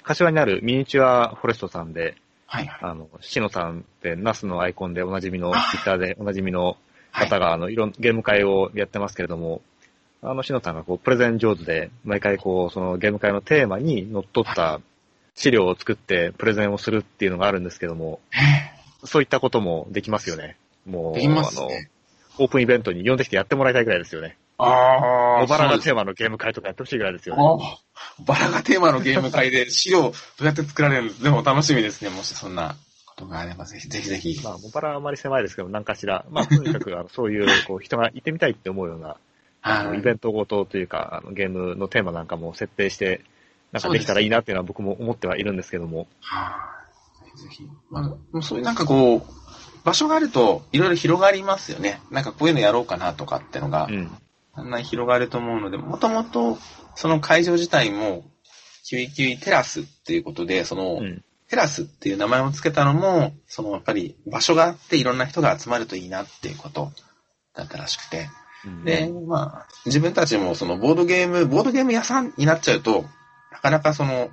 [0.02, 2.90] 柏にあるミニチュアフォレストさんで、はいはい。
[2.90, 6.76] あの、シノさんってナスのアイコンでおなじみの、ツあイッターでおなじみの
[7.12, 9.62] はい方が、あの、いろん、ゲーム会をやってますけれども、
[10.22, 14.80] あの、シノさんがこう、プレゼン上手で、毎回こう、そのゲーム会のテーマにのっとった
[15.34, 18.20] 資料を作ってプレゼンをするっていうのがあるんですけども、
[19.04, 20.56] そういったこともできますよね。
[20.86, 21.90] もう、できますあの、ね。
[22.38, 24.36] オープンイベントに呼んできてやってもらいたいぐらいですよね。
[24.58, 25.42] ああ。
[25.42, 27.42] 小腹がテーマのゲーム会とかやってほしいぐらいですよね。
[27.42, 27.78] あ
[28.24, 32.10] バラがテーマのゲーム会で資料どうやって作られるんですでも楽しみですね。
[32.10, 32.76] もしそんな
[33.06, 34.40] ことがあれば、ぜひぜひぜひ。
[34.42, 39.16] まあ、モバラはあまり狭いですけど、何かしら、まあ、とにかく、あのそういう、こう、人がいてみたいって思うような、
[39.68, 43.22] あのはいイベントごとというか、あのゲームのテーマなんかも設定して、
[43.72, 46.06] なんかできたらいいなっていうのは僕も思ってはいるんですけども。
[46.20, 46.74] は
[47.34, 47.38] い。
[47.38, 47.68] ぜひ。
[47.90, 49.22] まあ、そういうなんかこう、
[49.84, 52.00] 場所があるといろいろ広がりますよね。
[52.10, 54.10] なんかこういうのやろうかなとかってのがう、ん。
[54.56, 56.58] だんだん広がると思うので、もともと
[56.96, 58.24] その会場自体も、
[58.84, 61.24] キュイキュイテラスっていうことで、その、うん。
[61.48, 66.92] テラスっていう名前を付けたのも、そのやっぱり場所があっていろんな人が集まるといいなっていうこと
[67.54, 68.28] だったらしくて。
[68.64, 68.84] うん。
[68.84, 73.04] で、まあ、自分たちもそのボードゲーム、ボードゲーム屋さんになっちゃうと、
[73.52, 74.30] なかなかその、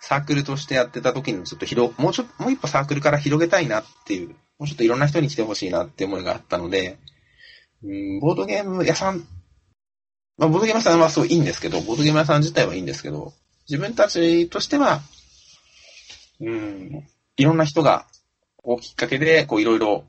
[0.00, 6.98] サークルとしてやってた時にちょっと広、もうちょっと、もう一歩サークルから広げたいなっていう、もうちょっといろんな人に来てほしいなって思いがあったので、
[7.82, 9.26] うん、ボードゲーム屋さん、
[10.36, 13.32] まあ、ボードゲーム屋さんはそういいんですけど、ボードゲーム屋さん自体はいいんですけど、
[13.68, 15.00] 自分たちとしては、
[16.40, 17.04] うん、
[17.36, 18.06] いろんな人が、
[18.56, 20.04] こうきっかけで、こういろいろ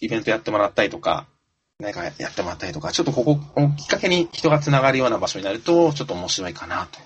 [0.00, 1.26] イベントやってもらったりとか、
[1.82, 7.02] 何かやってもらったりとか、ちょっとここをきっかけに人が繋がるような場所になると、ちょっと面白いかなとい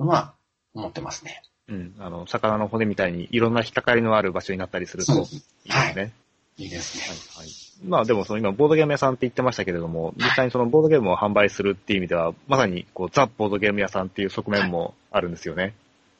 [0.00, 0.34] うのは
[0.74, 1.42] 思ってますね。
[1.68, 1.94] うん。
[1.98, 5.26] あの、魚の骨みたいにいろんな引っかかりのある場所になったりするといいで
[5.72, 6.12] すね。
[6.58, 7.04] いいですね。
[7.36, 7.66] はいはい。
[7.84, 15.74] まあでもその今ボードゲーム屋さんって言ってましたけれども、実際にそのボードゲームを販売するっていう意味では、まさにこうザ・ボードゲーム屋さんっていう側面もあるんですよね。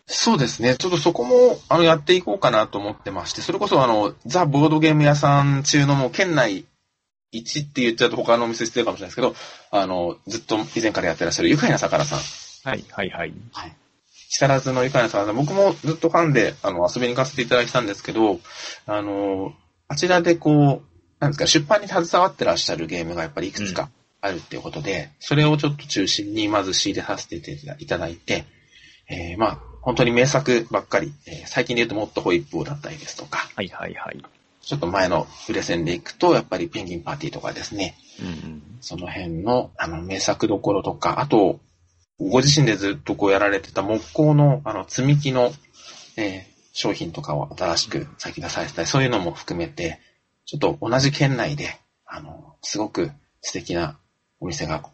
[0.06, 0.76] そうですね。
[0.76, 6.64] ちょっとそこも、あの、やっていこうかなと思ってまして、それこそあの、ザ・ボードゲーム屋さん中のもう県内
[7.32, 9.34] 1って言っちゃうと他のお店失礼かもしれないですけど、
[9.70, 12.18] あの、ずっと以前からやってらっしゃる愉快な魚さん。
[12.68, 13.34] はい、はい、はい。
[14.28, 15.36] 木更津の愉快な魚さん。
[15.36, 18.40] 僕もずっとファンで、あの、遊びに行かせていただいたんですけど、
[18.86, 19.52] あの、
[19.88, 23.88] あちらでこう、なんですか、出版に携わってらっしゃるゲームがやっぱりいくつか
[24.20, 28.44] あるっていうことで、それをちょっと中心にまず仕入れさせていただいて、
[29.08, 34.35] えー、まあ、本当に名作ばっかり、えー最近で言うともっとホイップをだったりですとか、はい、はい、はい。
[34.66, 38.62] ちょっと前の売れ線で行くと、やっぱりペンギンパーティーとかですね、うんうん。
[38.80, 41.60] その辺の、あの、名作どころとか、あと、
[42.18, 45.52] ご自身でずっとこうやられてた木工の、あの、積み木の、
[46.18, 49.98] えー商品とかを新しく先出されてたり、そういうのも含めて、
[50.44, 53.98] ちょっと同じ県内で、あの、すごく素敵な
[54.40, 54.84] お店が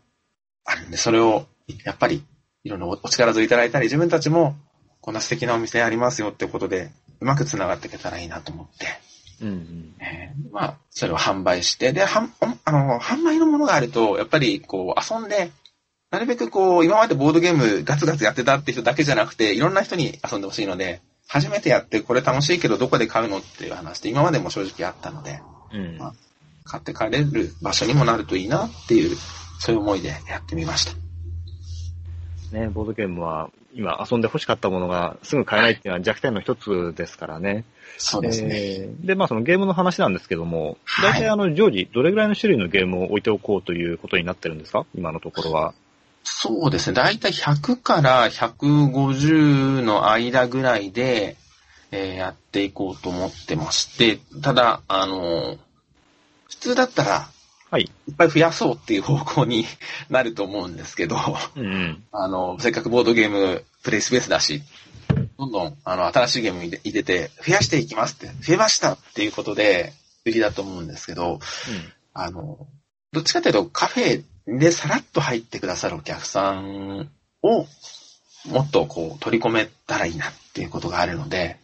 [0.64, 1.46] あるんで、それを、
[1.84, 2.24] やっぱり、
[2.62, 4.54] いろんなお力添えいただいたり、自分たちも、
[5.00, 8.86] こんな素敵なお店ありますよってことで、うまく繋がっていけたらいいなと思って、
[9.42, 9.94] うんうん。
[10.00, 12.32] えーまあ、それを販売して、で、はん、
[12.64, 15.50] あの、販売のものがあると、やっぱり、こう、遊んで、
[16.10, 25.40] なるべくこう、今までボードゲームガツガツやってたって人だけじゃなくて、いろんな人に遊んでほしいので、初めてやってこれ楽しいけどどこで買うのっていう話で今までも正直あったので、
[25.72, 25.98] うん。
[25.98, 26.14] まあ
[26.64, 29.16] 買って帰れる場所にもなるといいなっていう、
[29.58, 30.92] そういう思いでやってみました。
[32.56, 37.64] ね、ボードゲームは、今遊んで欲しかったものがすぐ買えないっていうのは弱点の一つですからね。
[37.98, 38.48] そうですね。
[38.52, 44.84] えーで、まあそのゲームの話なんですけども、はい大体あの常時どれぐらいの種類のゲームを置いておこうということになってるんですか？
[44.94, 45.74] 今のところは。
[46.24, 46.94] そうですね。
[46.94, 51.36] だいたい100から150の間ぐらいで、
[51.90, 55.56] えーやっていこうと思ってまして、ただ、あの、
[56.48, 57.28] 普通だったら、
[57.72, 57.84] はい。
[58.06, 59.64] いっぱい増やそうっていう方向に
[60.10, 61.16] なると思うんですけど、
[61.56, 62.04] うんうん。
[62.12, 64.62] あの、せっかくボードゲームプレイスペースだし、
[65.38, 69.94] どんどん、あの、新しいゲームに入れて、増やしていきますって、増えましたっていうことで、
[70.26, 71.40] 売りだと思うんですけど、
[72.12, 72.66] あの、
[73.10, 77.10] どっちかというとカフェでさらっと入ってくださるお客さん
[77.42, 77.66] を
[78.48, 81.58] もっとこう取り込めたらいいなっていうことがあるので、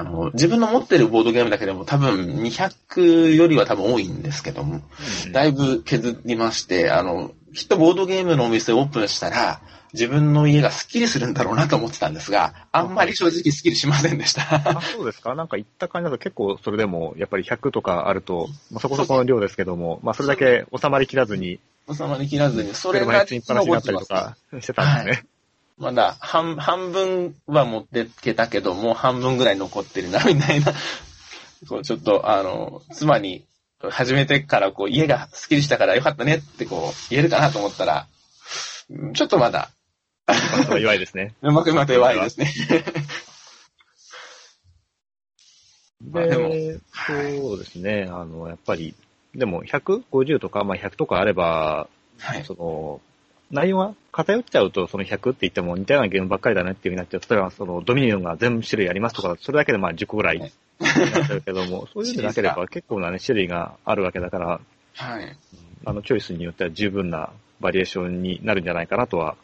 [0.00, 4.80] あの、自分の持ってるボードゲームだけでも多分200よりは多分多いんですけども、
[5.26, 5.32] うん。
[5.32, 9.60] だいぶ削りまして、あの、きっとボードゲームのお店をオープンしたら、
[9.92, 14.42] 自分の家がスッキリするんだろうなと思ってたんですが、あんまり正直スッキリしませんでした。
[14.64, 15.34] あ、そうですか？
[15.34, 21.58] なんか行った感じだと結構それでもやっぱり100とかあると、まあ、そこそこの量ですけども、まあそれだけ収まりきらずに、
[21.92, 25.26] 収まりきらずに、それ車がに積みっぱなしになったりとかしてたんですね。
[25.80, 30.74] まだ半、半分は持ってけたけど、もう半分ぐらい残ってるな、みたいな。
[31.68, 33.46] こうちょっと、あの、妻に、
[33.82, 38.06] 始めてから、こう、家がスッキリしたからよかったねって、こう、言えるかなと思ったら、
[38.90, 39.70] うんちょっとまだ、
[40.78, 41.34] 弱いですね。
[41.40, 42.52] うまくまた弱いですね。
[46.10, 48.94] まあでもで、そうですね、あの、やっぱり、
[49.34, 51.88] でも150とか、まあ100とかあれば、
[52.18, 52.44] はい。
[52.44, 53.00] その、
[53.50, 57.20] 内容が偏っちゃうと、その100って言っても似たようなゲームばっかりだねっていう風になっちゃう。
[57.28, 60.46] 例えば、そのドミニオンが全部種類ありますとか、それだけでまあ10個ぐらいにな
[61.24, 64.60] っちゃうけども、 そういうのでなければ結構なね、種類があるわけだから、
[64.94, 65.36] はい。
[65.84, 69.36] あの、チョイスによっては十分なバリエーションになるんじゃないかなとは、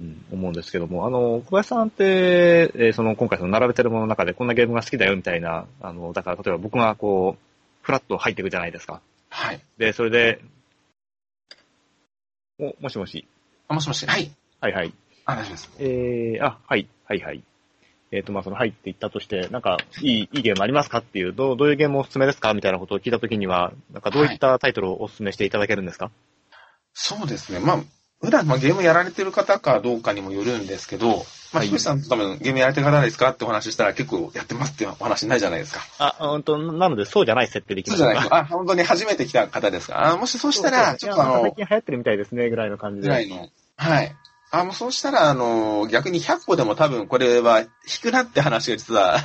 [0.00, 7.42] うん、思うんですけども、あの、小林さんって、えーその、今回その並べてるものの中でこんなゲームが好きだよみたいな、あの、だから例えば僕がこう、
[7.82, 9.00] フラッと入っていくじゃないですか。
[9.28, 9.60] はい。
[9.78, 10.40] で、それで、
[12.58, 13.26] お、もしもし。
[13.68, 14.06] あもしもし。
[14.06, 14.30] はい。
[14.60, 14.92] はいはい。
[15.24, 15.70] あ、大丈夫です。
[15.78, 17.42] えー、あ、はい、はいはい。
[18.12, 26.12] えっ、と、まあ、その、はいって言ったとして、なんか、いい、いいゲームありますかっていう、どう、どういうゲームおすすめですかみたいなことを聞いたときには、なんか、どういったタイトルをおすすめしていただけるんですか、
[26.92, 27.58] そうですね。
[27.58, 27.82] まあ、
[28.20, 35.80] 普段、まあ、ゲームやられてる方かどうかにもよるんですけど、まあ、はいひとしさんと多分ゲームやられてる方ですかってお話ししたら結構やってますっていうお話になるじゃないですか。
[35.98, 38.40] あ、うんと、なので、そうじゃない設定できそうますかじゃない。
[38.42, 40.12] あ、本当に初めて来た方ですか。
[40.12, 43.08] あもしそうしたら、ちょっとあの最、近流行ってるみたいですね、ぐらいの感じで。
[43.08, 43.48] ぐらいの。
[43.76, 44.16] はい。
[44.50, 47.68] あ、もうそうしたら、あの、逆に100個でも多分これは引
[48.02, 49.16] くなって話が実は、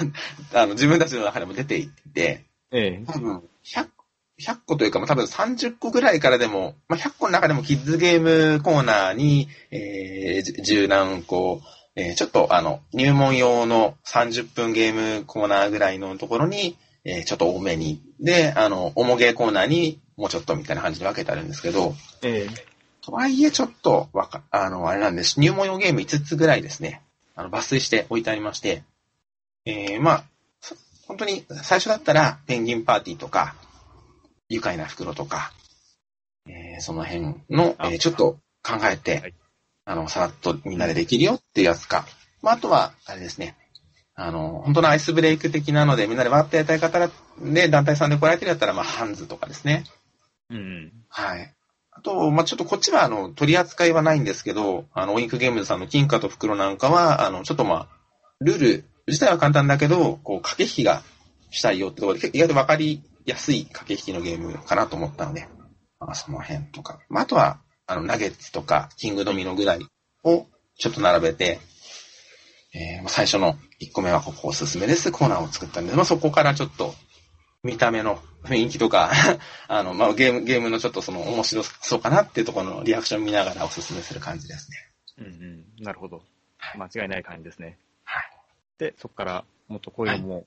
[0.54, 3.04] あの、自分たちの中でも出ていて、ええ。
[3.08, 3.88] 多分100、
[4.39, 11.62] 100個というか、まあ、多分30個ぐらいからでも、まあ、100個の中でもキッズゲームコーナーに、えー、じ十何個、
[11.95, 22.69] えー、ちょっとあの、入門用の30分ゲームコーナーぐらいのところに、えー、ちょっと多めに、で、あの、重ゲーコーナーにもうちょっとみたいな感じで分けてあるんですけど、ええ。
[23.02, 25.39] とはいえちょっとわか、あの、あれなんです。
[25.39, 27.02] 入門用ゲーム5つぐらいですね。
[27.36, 28.84] あの、抜粋して置いてありまして、
[29.65, 30.23] えー、まあ、
[30.62, 30.75] そ
[31.08, 33.56] 本当に最初だったら、ペンギンパーティーとか、
[34.50, 35.54] 愉快な袋とか、
[36.48, 39.34] えー、その辺の、えあー、ちょっと考えて、はい
[39.90, 42.06] あの、さらっとみんなでできるよっていうやつか。
[42.44, 43.58] まあ、あとは、あれですね。
[44.14, 47.10] あの、本当のアイスブレイク的なので、みんなでわーってやりたい方
[47.42, 49.84] で、団体さんで来られてるやったら、まあ、ハンズとかですね。
[50.52, 50.92] うん。
[51.10, 51.56] はい。
[51.92, 57.88] あと、まあ、ちょっとこっちは、あの、取り扱いはないんですけど、あの、オインクゲームズさんの金貨と袋なんかは、あの、ちょっとまあ、
[58.42, 61.02] ルール自体は簡単だけど、こう、駆け引きが
[61.50, 65.48] したいよってところで、意外とわかりやすい駆け引きのゲームかなと思ったので、
[66.00, 67.00] まあ、その辺とか。
[67.10, 69.86] まあ、あとは、あの、ナゲッツとか、キングドミノぐらい
[70.24, 71.60] をちょっと並べて、
[72.74, 76.94] えーまあ最初の1個目はここおすすめですコーナーを作ったんで、まあ、そこからちょっと、
[77.63, 79.12] 見た目の雰囲気とか、
[79.68, 84.78] あの、まあ、ゲーム、ゲームのちょっとその面白そうかなっていうところのリアクション見ながらおすすめする感じですね。
[85.18, 85.30] うんう
[85.82, 85.84] ん。
[85.84, 86.24] なるほど。
[86.58, 87.78] はい間違いない感じですね。
[88.04, 88.32] はい。
[88.78, 90.46] で、そこから、もっとこういうのも、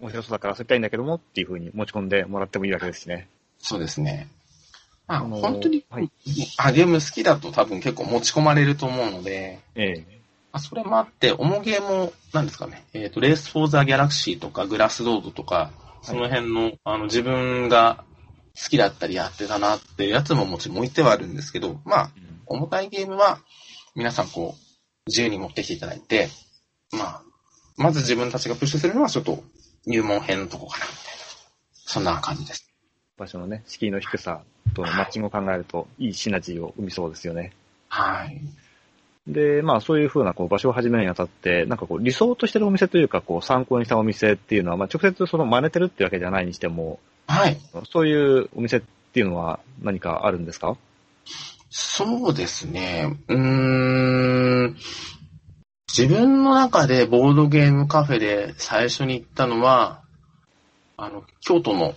[0.00, 3.28] 面白そうだからそういったらいいんだけどもっていう風に持ち込んでもらってもいいわけですしね。
[3.58, 4.28] そうですね。
[5.08, 6.10] まあ、あのー本当に、はい
[6.58, 10.18] あ、ゲーム好きだと多分結構持ち込まれると思うので、ええ。
[10.52, 18.04] あそれもあって、重ゲーも、なんですかね、えっ、と、レース・フォー・ザ・ギャラクシーとか、グラス・ロードとか、その辺の、あの、自分が
[18.56, 22.10] 好きだったりやってたなっていうやつももちろん置いてはあるんですけど、まあ、
[22.46, 23.40] 重たいゲームは、
[23.94, 24.60] 皆さんこう、
[25.06, 26.28] 自由に持ってきていただいて、
[26.92, 27.22] まあ、
[27.76, 29.42] まず自分たちがプッシュするのはちょっと
[29.88, 31.18] 入門編のとこかな、みたいな。
[31.72, 32.70] そんな感じです。
[33.16, 34.42] 場所のね、敷居の低さ
[34.74, 37.52] とのマッチングを考えると、いいシナジーを生みそうですよね。
[37.88, 38.40] はい。
[39.26, 47.58] で、まあそういうふうなこう場所を始めるにあたって、なんかこう理想としてるお店というか、こう参考にしたお店っていうのは、まあ直接その真似てるってわけじゃないにしても、はい。
[47.90, 50.76] そういうお店っていうのは何かあるんですか？
[51.70, 53.18] そうですね。
[53.28, 53.36] うー
[54.68, 54.76] ん。
[55.88, 60.02] 自分の中でボードゲームカフェで最初に行ったのは、
[60.96, 61.94] あの、京都の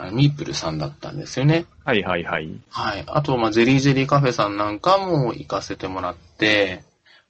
[0.00, 1.66] あのミープルさんだったんですよね。
[1.84, 2.48] はいはいはい。
[2.70, 3.04] はい。
[3.08, 6.84] あと、まあ、ゼリージェリーカフェさんなんかも行かせてもらって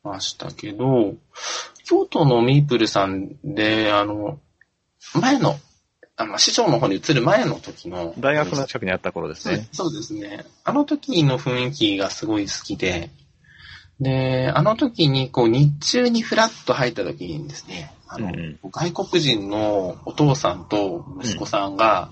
[0.05, 1.15] ましたけど、
[1.85, 4.39] 京都のミープルさんで、あの、
[5.15, 5.57] 前の、
[6.17, 9.67] あの、市長の方に移る前の時の、大学の近くにあった頃ですね。
[9.73, 10.45] そうですね。
[10.65, 13.09] あの時の雰囲気がすごい好きで、
[14.01, 22.11] で、あの時にこう日中にフラッと入った時にですね、あの、うんうん外国人のお父さんと息子さんが、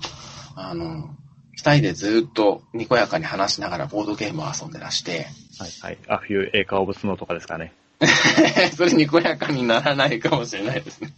[0.55, 1.11] あの、
[1.53, 5.27] 二人でずっとにこやかに話しながらボードゲームを遊んでらして、
[5.59, 5.99] はいはい。
[6.09, 7.73] アフューエーカーオブスノーとかですかね。
[8.77, 11.13] それにこやかにならないかもしれないですね。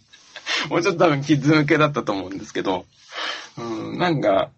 [0.70, 2.86] もうちょっと多分キッズ向けだったと思うんですけど、
[3.56, 3.62] う
[3.94, 4.50] ん、なんか、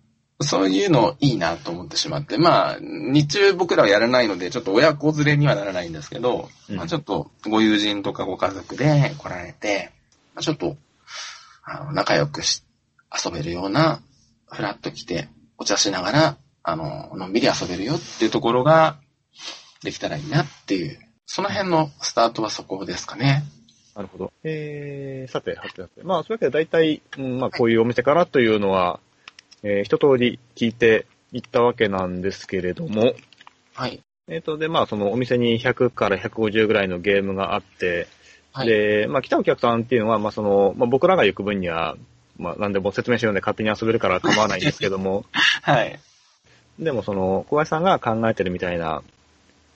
[0.43, 9.93] そういうのいいなと思ってしまって、まあ、日中僕らはやらないので、ちょっと親子連れにはならないんですけど、うんまあちょっとご友人とかご家族で来られて、
[10.35, 10.77] まあちょっと、
[11.63, 12.63] あの、仲良くし、
[13.25, 14.01] 遊べるような、
[14.47, 18.99] フラッと来て、お茶しながら、あの、のんびり遊べるよっていうところが、
[19.83, 23.45] できたらいいなっていう、その辺のスタートはそこですかね。
[23.95, 24.33] なるほど。
[24.45, 26.03] えー、さて、さてさて。
[26.03, 29.01] まあ、そういうわけで大体、うん、まあ、こういうお店からというのは、
[29.63, 33.15] えー、一通り聞いていったわけなんですけれども、
[33.75, 34.01] はい。
[34.29, 38.07] えっ、と、で、まあ、そのお店に100から150ぐらいのゲームがあって、
[38.53, 38.69] はい。
[38.69, 41.97] で、まあ、来たお客さんっていうのは、まあ、その、まあ、僕らが行く分には、
[42.39, 45.25] まあ、なんでも説明しようで勝手に遊べるから構わないんですけども、
[45.63, 45.99] はい。
[46.79, 49.03] でもその、小林さんが考えてるみたいな、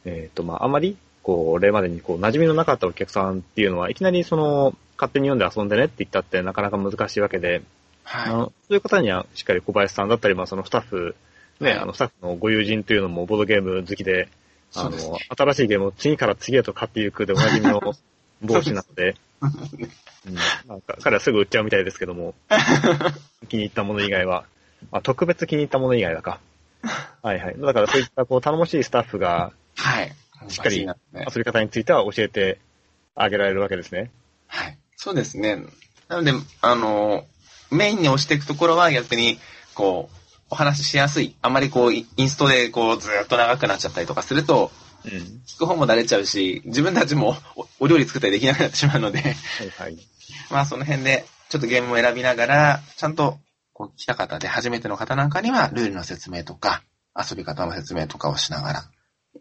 [0.05, 7.63] えっ、と、まあ、あまり、こう、例までに、こう、馴染みのなかったお客さんっていうのは、いきなりその、勝手に読んで遊んでねって言ったってなかなか難しいわけで、
[8.05, 11.17] あはのそういう方にはしっかり小林さんだったり、まあ、そのスタッフ、
[11.61, 14.29] ね、はいあの、スタッフのご友人というのもボードゲーム好きで、
[14.75, 14.99] あの、ね
[15.37, 17.81] 新しいゲームを次から次へと買っていくでおなじみの
[18.43, 20.35] 帽子なので、うん、
[20.69, 22.35] なんか彼はすぐ売っちゃうみたいですけども、
[23.49, 24.45] 気に入ったもの以外は、
[24.91, 26.41] あ、特別気に入ったもの以外だか。
[27.23, 27.57] はいはい。
[27.59, 29.81] だからそういったこう頼もしいスタッフがい。
[29.81, 30.15] はい。
[30.49, 32.59] しっかりね遊び方については教えて
[33.15, 34.11] あげられるわけですね。
[34.47, 34.79] はい。
[34.97, 35.65] そうですね。
[36.09, 37.27] なので、あの、
[37.75, 39.39] メインに押していくところは逆に、
[39.75, 40.17] こう、
[40.51, 41.35] お話ししやすい。
[41.43, 44.71] あまりこう、イインストでこう、ずっと長くなっちゃったりとかすると、
[45.05, 45.11] うん。
[45.47, 49.35] 聞く方もだれちゃうし、自分たちもおお料理作ったりできなくなってしまうので、はい
[49.79, 49.99] はい。
[50.51, 53.39] まあその辺で、ちょっとゲームを選びながら、ちゃんと、
[53.73, 56.83] こう、来た方で初めての方なんかには、ルールの説明とか、
[57.17, 58.85] 遊び方の説明とかをしながら、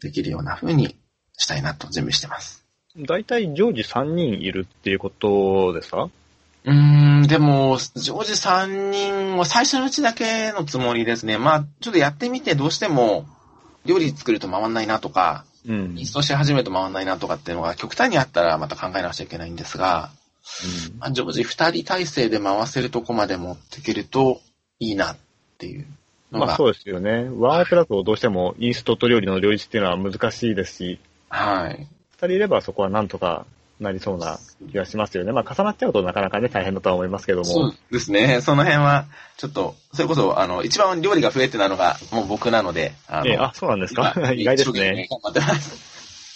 [0.01, 0.97] できるような風に
[1.37, 2.65] したいなと準備してます。
[2.95, 6.09] 大体常時3人いるっていうことですか
[6.65, 11.37] うーん、でも、常時3人は最初のうちだけのつもりですね。
[11.37, 13.25] まあ、ちょっとやってみてどうしても、
[13.85, 15.97] 料理作ると回んないなとか、うん。
[15.97, 20.11] インストし始めると回んないなとかっていうのが極端にあったらまた考えなくちゃいけないんですが、
[20.99, 24.41] まあ、常時2人体制で回せるとこまで持っていけると
[24.79, 25.17] いいなっ
[25.57, 25.85] ていう
[26.31, 27.29] のが、まあそうですよね。
[27.37, 30.99] ワンオペだとどうしてもインストと料理の両立っていうのは難しいですし、
[31.29, 31.87] はい。
[32.11, 33.45] 二人いればそこはなんとか
[33.83, 34.39] なりそうな
[34.71, 35.31] 気がしますよね。
[35.31, 37.75] まあ重なっちゃうとなかなかね大変だとは思いますけどもそう。
[37.91, 38.41] ですね。
[38.41, 39.05] その辺は、
[39.37, 44.13] ちょっと、それこそ、あの、一番料理が増えてなのが、もう僕なので、あの、ええあ、そうなんですか？
[44.15, 45.07] 今 意外ですね。
[45.09, 45.93] 頑張ってます。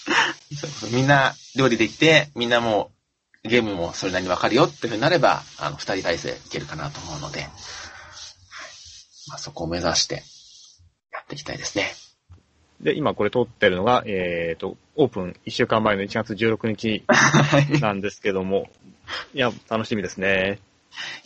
[0.56, 2.92] そうそうみんな料理できて、みんなも
[3.44, 7.50] うゲームもそれなりにわかるよっていうふうになれば、あの、二人体制いけるかなと思うので、はい
[9.30, 10.24] まあ、そこを目指して
[11.12, 11.94] やっていきたいですね。
[12.82, 17.80] で、今これ撮ってるのが、えっ、と、オープン1週間前の1月16日 はい。
[17.80, 18.70] なんですけども、
[19.34, 20.60] いや、楽しみですね。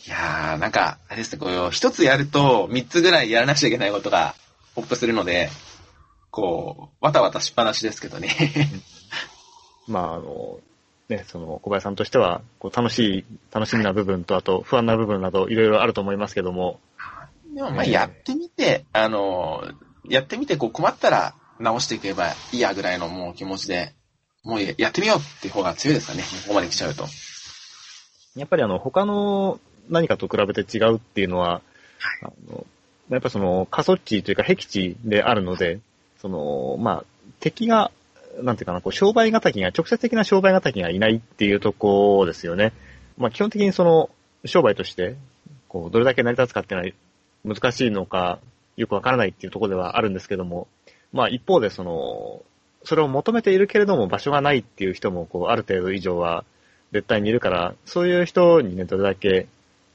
[0.06, 4.34] いやー、なんか、あれですね、こう、一つやると、三つぐらいやらなくちゃいけないことが、
[4.74, 5.50] ポップするので、
[6.30, 8.30] こう、わたわたしっぱなしですけどね。
[9.86, 10.60] まあ、あの、
[11.08, 16.80] ね、その、小林さんとしては、こう、楽しい、楽しみな部分と、あと、不安な部分など、いろいろあると思いますけども、
[17.54, 19.62] でもまあええやってみて、あの、
[20.08, 23.92] やってみてこう困ったら直していけばいいやぐらいのもう気持ちで、
[24.44, 26.22] もうやってみようっていう方が強いですかね。
[26.22, 27.06] ここまで来ちゃうと。
[28.36, 31.62] やっぱりあの、他の何かと比べて違うっていうのは、
[32.22, 32.66] あの
[33.10, 35.80] やっぱその過疎地というか僻地であるので、
[36.18, 37.04] その、まあ、
[37.40, 37.90] 敵が、
[38.40, 42.72] なんていうかな、こう、商売敵が、直接的な商売敵がいないっていうとこですよね。
[43.18, 44.08] まあ、基本的にその、
[44.44, 45.16] 商売として、
[45.68, 46.94] こう、どれだけ成り立つかっていう
[47.44, 48.38] のは難しいのか、
[48.76, 50.68] よくわからないっていうところではあるんですけども、
[51.12, 52.42] まあ、一方でその、
[52.84, 56.44] それを求めているけれども場所がないっていう人も、こう、ある程度以上は
[56.92, 59.46] 絶対にいるから、そういう人にね、どれだけ、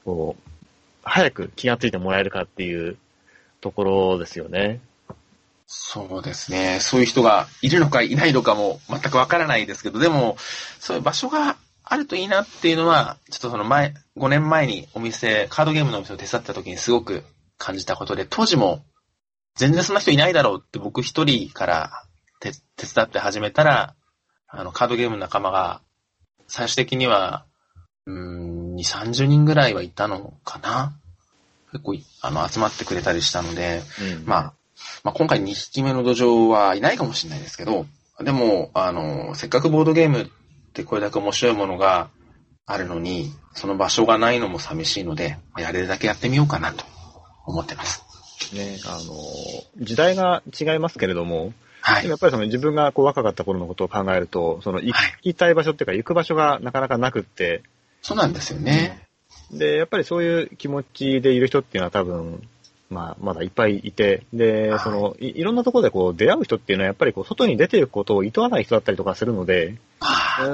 [0.04, 0.50] こう、
[1.02, 2.96] 早く気がついてもらえるかっていう
[3.60, 4.80] ところですよね。
[5.66, 6.78] そうですね。
[6.80, 10.36] そういう人がいるのかいないのかも全くわからないですけど、でも、
[10.80, 17.22] そういう場所があるといいなっていうのは、ちょっとその前、5年前にお店、カードゲームのお店を手伝った時にすごく
[17.58, 18.82] 感じたことで、当時も
[19.58, 22.04] 全然そんな人いないだろうって僕一人から
[22.40, 23.94] 手伝って始めたら、
[24.46, 25.82] あの、カードゲームの仲間が
[26.46, 27.44] 最終的には、
[28.06, 30.94] うーん、2、30人ぐらいはいたのかな？
[31.72, 34.52] 結構、あの、集まってくれたりしたので、うん、まあ、
[35.02, 37.86] まあ、今回2匹目の土壌はいないかもしれないですけど、
[38.20, 40.26] でも、あの、せっかくボードゲームっ
[40.72, 42.08] てこれだけ面白いものが
[42.64, 46.84] あるのに、その場所がないのも寂しいので、やれるだけやってみようかなと
[47.44, 48.07] 思ってます。
[48.54, 52.08] ね、あの、時代が違いますけれども、はい。
[52.08, 57.62] やっぱりその自分がこう若かった頃のことを考えると、その行きたい場所っていうか行く場所がなかなかなくって、
[58.02, 59.06] そうなんですよね。
[59.50, 62.46] で、やっぱりそういう気持ちでいる人っていうのは多分、
[62.90, 69.76] まあ、まだいっぱいいて、で、はい、そのい、いろんなところでこう出会う人っていうのはやっぱりこう外に出ていくことを厭わない人だったりとかするので、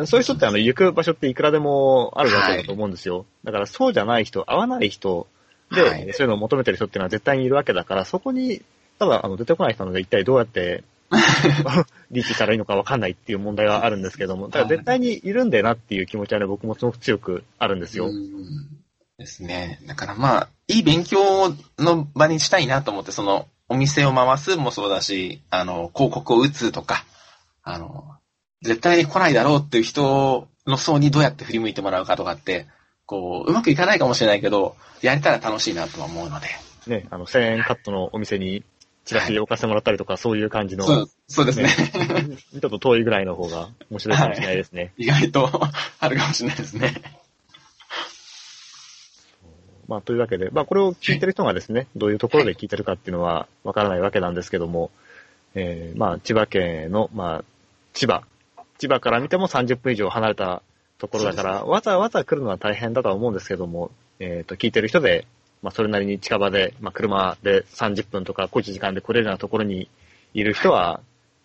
[0.07, 3.19] そういう人ってあの行く場所っていくらでもあるわけだと思うんですよ。
[3.19, 5.29] はい、だからそうじゃない人、会わない人
[5.75, 8.63] で、はい、そういうのを求めてる人っていうのは絶対にいるわけだから、そこに、
[8.99, 10.85] ただあの出てこない人なので一体どうやって
[12.11, 18.11] リーチしたらいいのかわかんないっていう問題はあるんですけども、だから絶対にいるんだよなっていう気持ちはね、僕もすごく強くあるんですよ。
[19.19, 19.81] ですね。
[19.87, 27.05] だからまあ、いい勉強の場にしたいなと思って、その、お店を回すもそうだし、あの、広告を打つとか、
[27.63, 28.17] あの、
[28.63, 32.67] 絶対に来ないだろうっていう人の層にどうやって振り向いてもらうかとかって、
[33.07, 36.47] こう、うまくいかないかもしれないけど、やれたら楽しいなとは思うので。
[36.87, 38.63] ね、あの、1000円カットのお店に
[39.05, 41.11] チラシ置かせてもらったりとか、はい、そういう感じの、そう。
[41.29, 41.65] そうですね。
[41.65, 44.83] ねちょっと遠いぐらいの方が面白いかもしれないですね。
[44.85, 45.61] はい、意外と
[46.01, 46.95] あるかもしれないですね。
[49.87, 54.91] まあ、というわけで、まあ、これを聞いてる人がですね、どういうところで聞いてるかっていうのはわからないわけなんですけども、
[55.55, 57.45] えー、まあ、千葉県の、まあ、
[57.93, 58.23] 千葉。
[58.79, 60.63] 千葉から見ても30分以上離れた
[61.09, 65.27] ところだから、わざわざ来るのは大変だとは思うんですけども、えっ、ー、と、聞いてる人で、
[65.63, 69.89] まあ、それなりに近場で、まあ、車で30分とか小一時間で来れるようなところに
[70.35, 71.01] いる人は、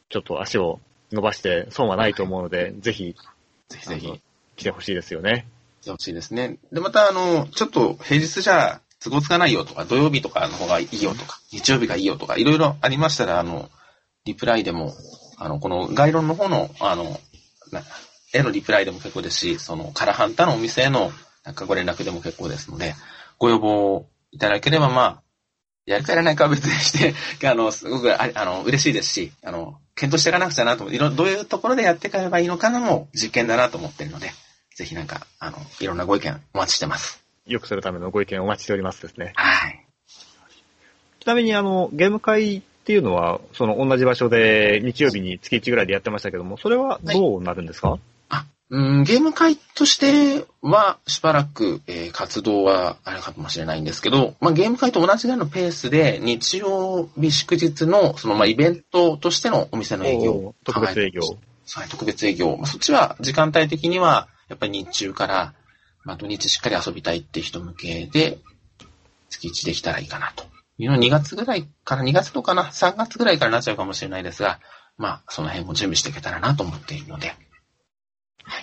[0.09, 0.79] ちょっと足を
[1.11, 3.15] 伸ばして損はないと思うので、ぜひ、
[3.69, 4.21] ぜひぜひ、
[4.55, 5.47] 来てほしいですよね。
[5.81, 6.57] 来てほしいですね。
[6.71, 13.69] で、また、あの、ちょっと平日じゃ都合つかないよとか、土曜日とかの方がいいよとか、日曜日がいいよとか、いろいろありましたら、あの、
[14.25, 14.93] リプライでも、
[15.37, 17.19] あの、この概論の方の、あの、
[18.33, 21.11] 絵のリプライでも結構ですし、その、カラハンタのお店への、
[21.43, 22.95] なんかご連絡でも結構ですので、
[23.37, 25.21] ご要望いただければ、まあ、
[25.85, 27.15] やるかやらないかは別にして、
[27.49, 34.31] あの、すごくあ、あの、嬉しいですし、あの、検討していかなくちゃなと思って、いろ、どういうところでやっていけばいいのかなも実験だなと思ってるので、
[34.75, 37.23] ぜひなんか、あの、いろんなご意見お待ちしてます。
[37.47, 39.33] よくするためのご意見お待ちしておりますですね。
[39.35, 39.85] はい。
[41.19, 47.99] ちなみに、あの、ゲーム会っていうのは、その同じ場所で日曜日に月1ぐらいでやってましたけども、それはどうなるんですか、はい
[48.71, 60.53] うん、ゲーム会としては、しばらく、えー、活動はあるかもしれないんですけど、まあ、ゲーム会と同じぐらいのペースで、日曜日祝日の、その、まあ、イベントとしてのお店の営業。
[60.63, 61.21] 特別営業。
[61.21, 62.57] はい、特別営業。
[62.57, 65.53] まあ、そっちは、時間帯的には、やっぱり日中から、
[66.03, 68.37] まあ、土日しっかり遊びたいって人向けで、
[69.29, 70.43] 月1できたらいいかなと。
[70.77, 74.59] いうの2月ぐらいから、2月とかな、3月ぐらいからなっちゃうかもしれないですが、
[74.95, 77.33] まあ、その辺も準備していけたらなと思っているので、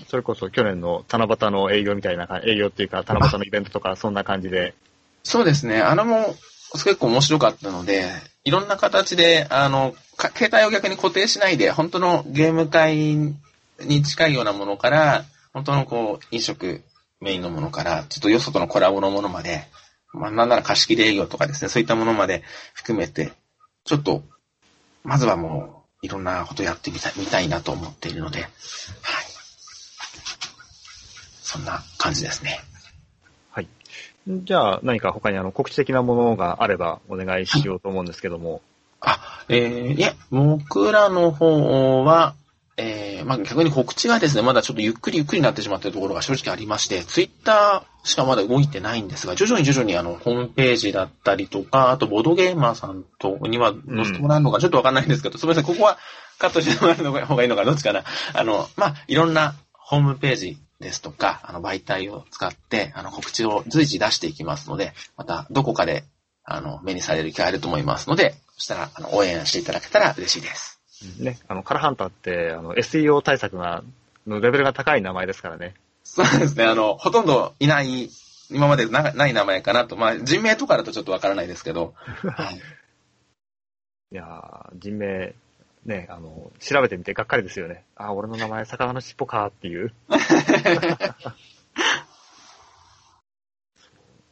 [0.09, 4.75] それこそ去年の七夕の営業みたいな、営業っていうか、七夕のイベントとか、 そんな感じで。
[5.23, 5.81] そうですね。
[5.81, 6.37] あのも、
[6.73, 8.11] 結構面白かったので、
[8.45, 9.95] いろんな形で、あの、
[10.37, 12.97] 携帯を逆に固定しないで、本当のゲーム会
[13.81, 16.83] に近いようなものから、本当のこう、飲食
[17.21, 19.67] メインのものから、ちょっとよそとのコラボのものまで、
[20.13, 22.43] まあなんなら貸し切り営業とかですね、そういったものまで
[22.75, 23.33] 含めて、
[23.85, 24.23] ちょっと、
[25.05, 28.51] まずはもう、いろんなことやってみたいみたいなと思っているので、はい。
[31.47, 32.59] そんな感じですね。
[33.53, 33.69] はい。
[34.27, 38.63] じゃあ、何か他にあの告知的なものがあればお願いしようと思うんですけども。
[39.01, 42.35] あ、えー、いや、僕らの方は、
[42.77, 55.99] えー、まあ逆に告知がですね、まだちょっとゆっくりゆっくりになってしまっているところが正直ありまして、ツイッターしかまだ動いてないんですが、徐々に徐々にあの、ホームページだったりとか、あとボードゲーマーさんとには載せてもらえるのかちょっとわかんないんですけど、すみません、ここは
[56.39, 58.03] カットしてもらうの方がいいのか、どっちかな。
[58.35, 66.05] あの、まあ、いろんなホームページですとか、あの、媒体を使って、あの、告知を随時出していきますので、また、どこかで、
[66.45, 70.81] あの、目にされる機会あると思いますので、そしたら、あの、応援していただけたら嬉しいです。
[71.19, 73.83] ね、あの、カラハンターって、あの、SEO 対策が、
[74.27, 75.75] のレベルが高い名前ですからね。
[76.05, 78.11] そうですね、あの、ほとんどいない、
[78.51, 79.97] 今までなない名前かなと。
[79.97, 81.95] まあ、人名とかだとちょっとわからないですけど。
[82.23, 82.61] はい。
[84.13, 85.35] いや人名、
[85.87, 87.85] ね、あの、調べてみてがっかりですよね。
[87.95, 89.93] あ、俺の名前、魚の尻尾かっていう。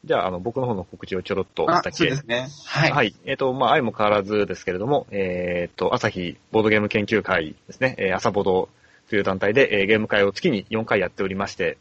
[0.04, 1.92] じゃあ、あの、僕の方の告知をちょろっとだけ？
[1.92, 2.48] そうですね。
[2.66, 2.90] はい。
[2.90, 3.14] はい。
[3.24, 8.68] えっ、ー、と、まあ、愛も変わらずですけれども、えっ、ー、と、朝日ボードゲーム研究会ですね、えー、朝ボード
[9.08, 11.78] という団体で、えー、ゲーム会を月に4回やっておりまして、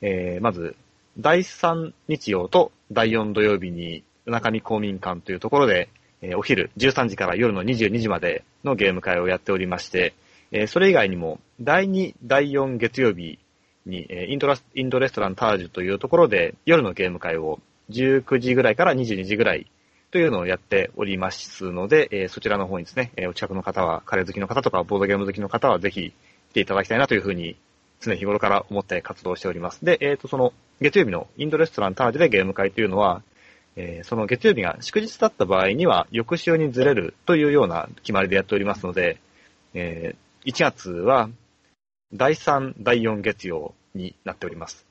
[0.00, 0.76] えー、まず、
[1.18, 5.88] 第3日曜と第4土曜日に、中見公民館というところで、
[6.22, 10.14] え、お昼13時から夜の22時までのゲーム会をやっておりまして、
[10.52, 13.38] え、それ以外にも、第2、第4月曜日
[13.84, 17.60] に、え、インドラインドレストランタージュというところで、夜のゲーム会を
[17.90, 19.70] 19時ぐらいから22時ぐらい
[20.10, 26.12] というのをやっておりますので、え、そちらの方にですね、え、お近くの方は、カレー好きの方とか、ボードゲーム好きの方は、ぜひ
[26.50, 27.56] 来ていただきたいなというふうに、
[28.00, 29.84] 常日頃から思って活動しております。
[29.84, 33.22] で、えっ、ー、と、その、月曜日のインドレストランタージュでゲーム会というのは、
[33.76, 39.18] えー、その月曜日が祝日だった場合には、翌週にずれるというような決まりでやっておりますので、
[39.74, 41.28] えー、1月は、
[42.14, 44.86] 第3、第4月曜になっております。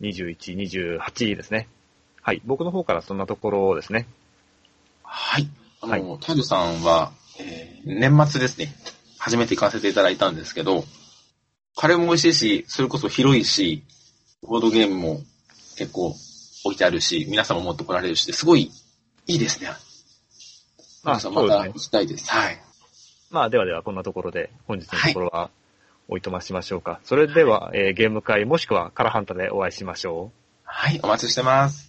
[0.00, 0.56] 21、
[0.98, 1.68] 28ですね。
[2.22, 2.40] はい。
[2.44, 4.06] 僕の方からそんなところですね。
[5.02, 5.48] はい。
[5.82, 8.74] あの、はい、タルさんは、えー、年末ですね。
[9.18, 10.84] 初めて行かせていただいたんですけど、
[11.74, 13.82] カレーも美味しいし、それこそ広いし、
[14.42, 15.20] ボードゲームも
[15.76, 16.14] 結構
[16.66, 18.70] 置いてあるし、皆さんも持ってこられるし、すごい
[19.26, 19.70] いいですね。
[21.02, 22.30] まあ、また行きたいです。
[22.30, 22.60] はい。
[23.30, 25.50] まあ、ではではこんなところで、本日のところは
[26.08, 27.00] おいとましましょうか。
[27.04, 30.38] それでは、えー、ゲーム会もしくはカラハンタでお会いしましょう。
[30.64, 31.85] はい、お待ちしてます。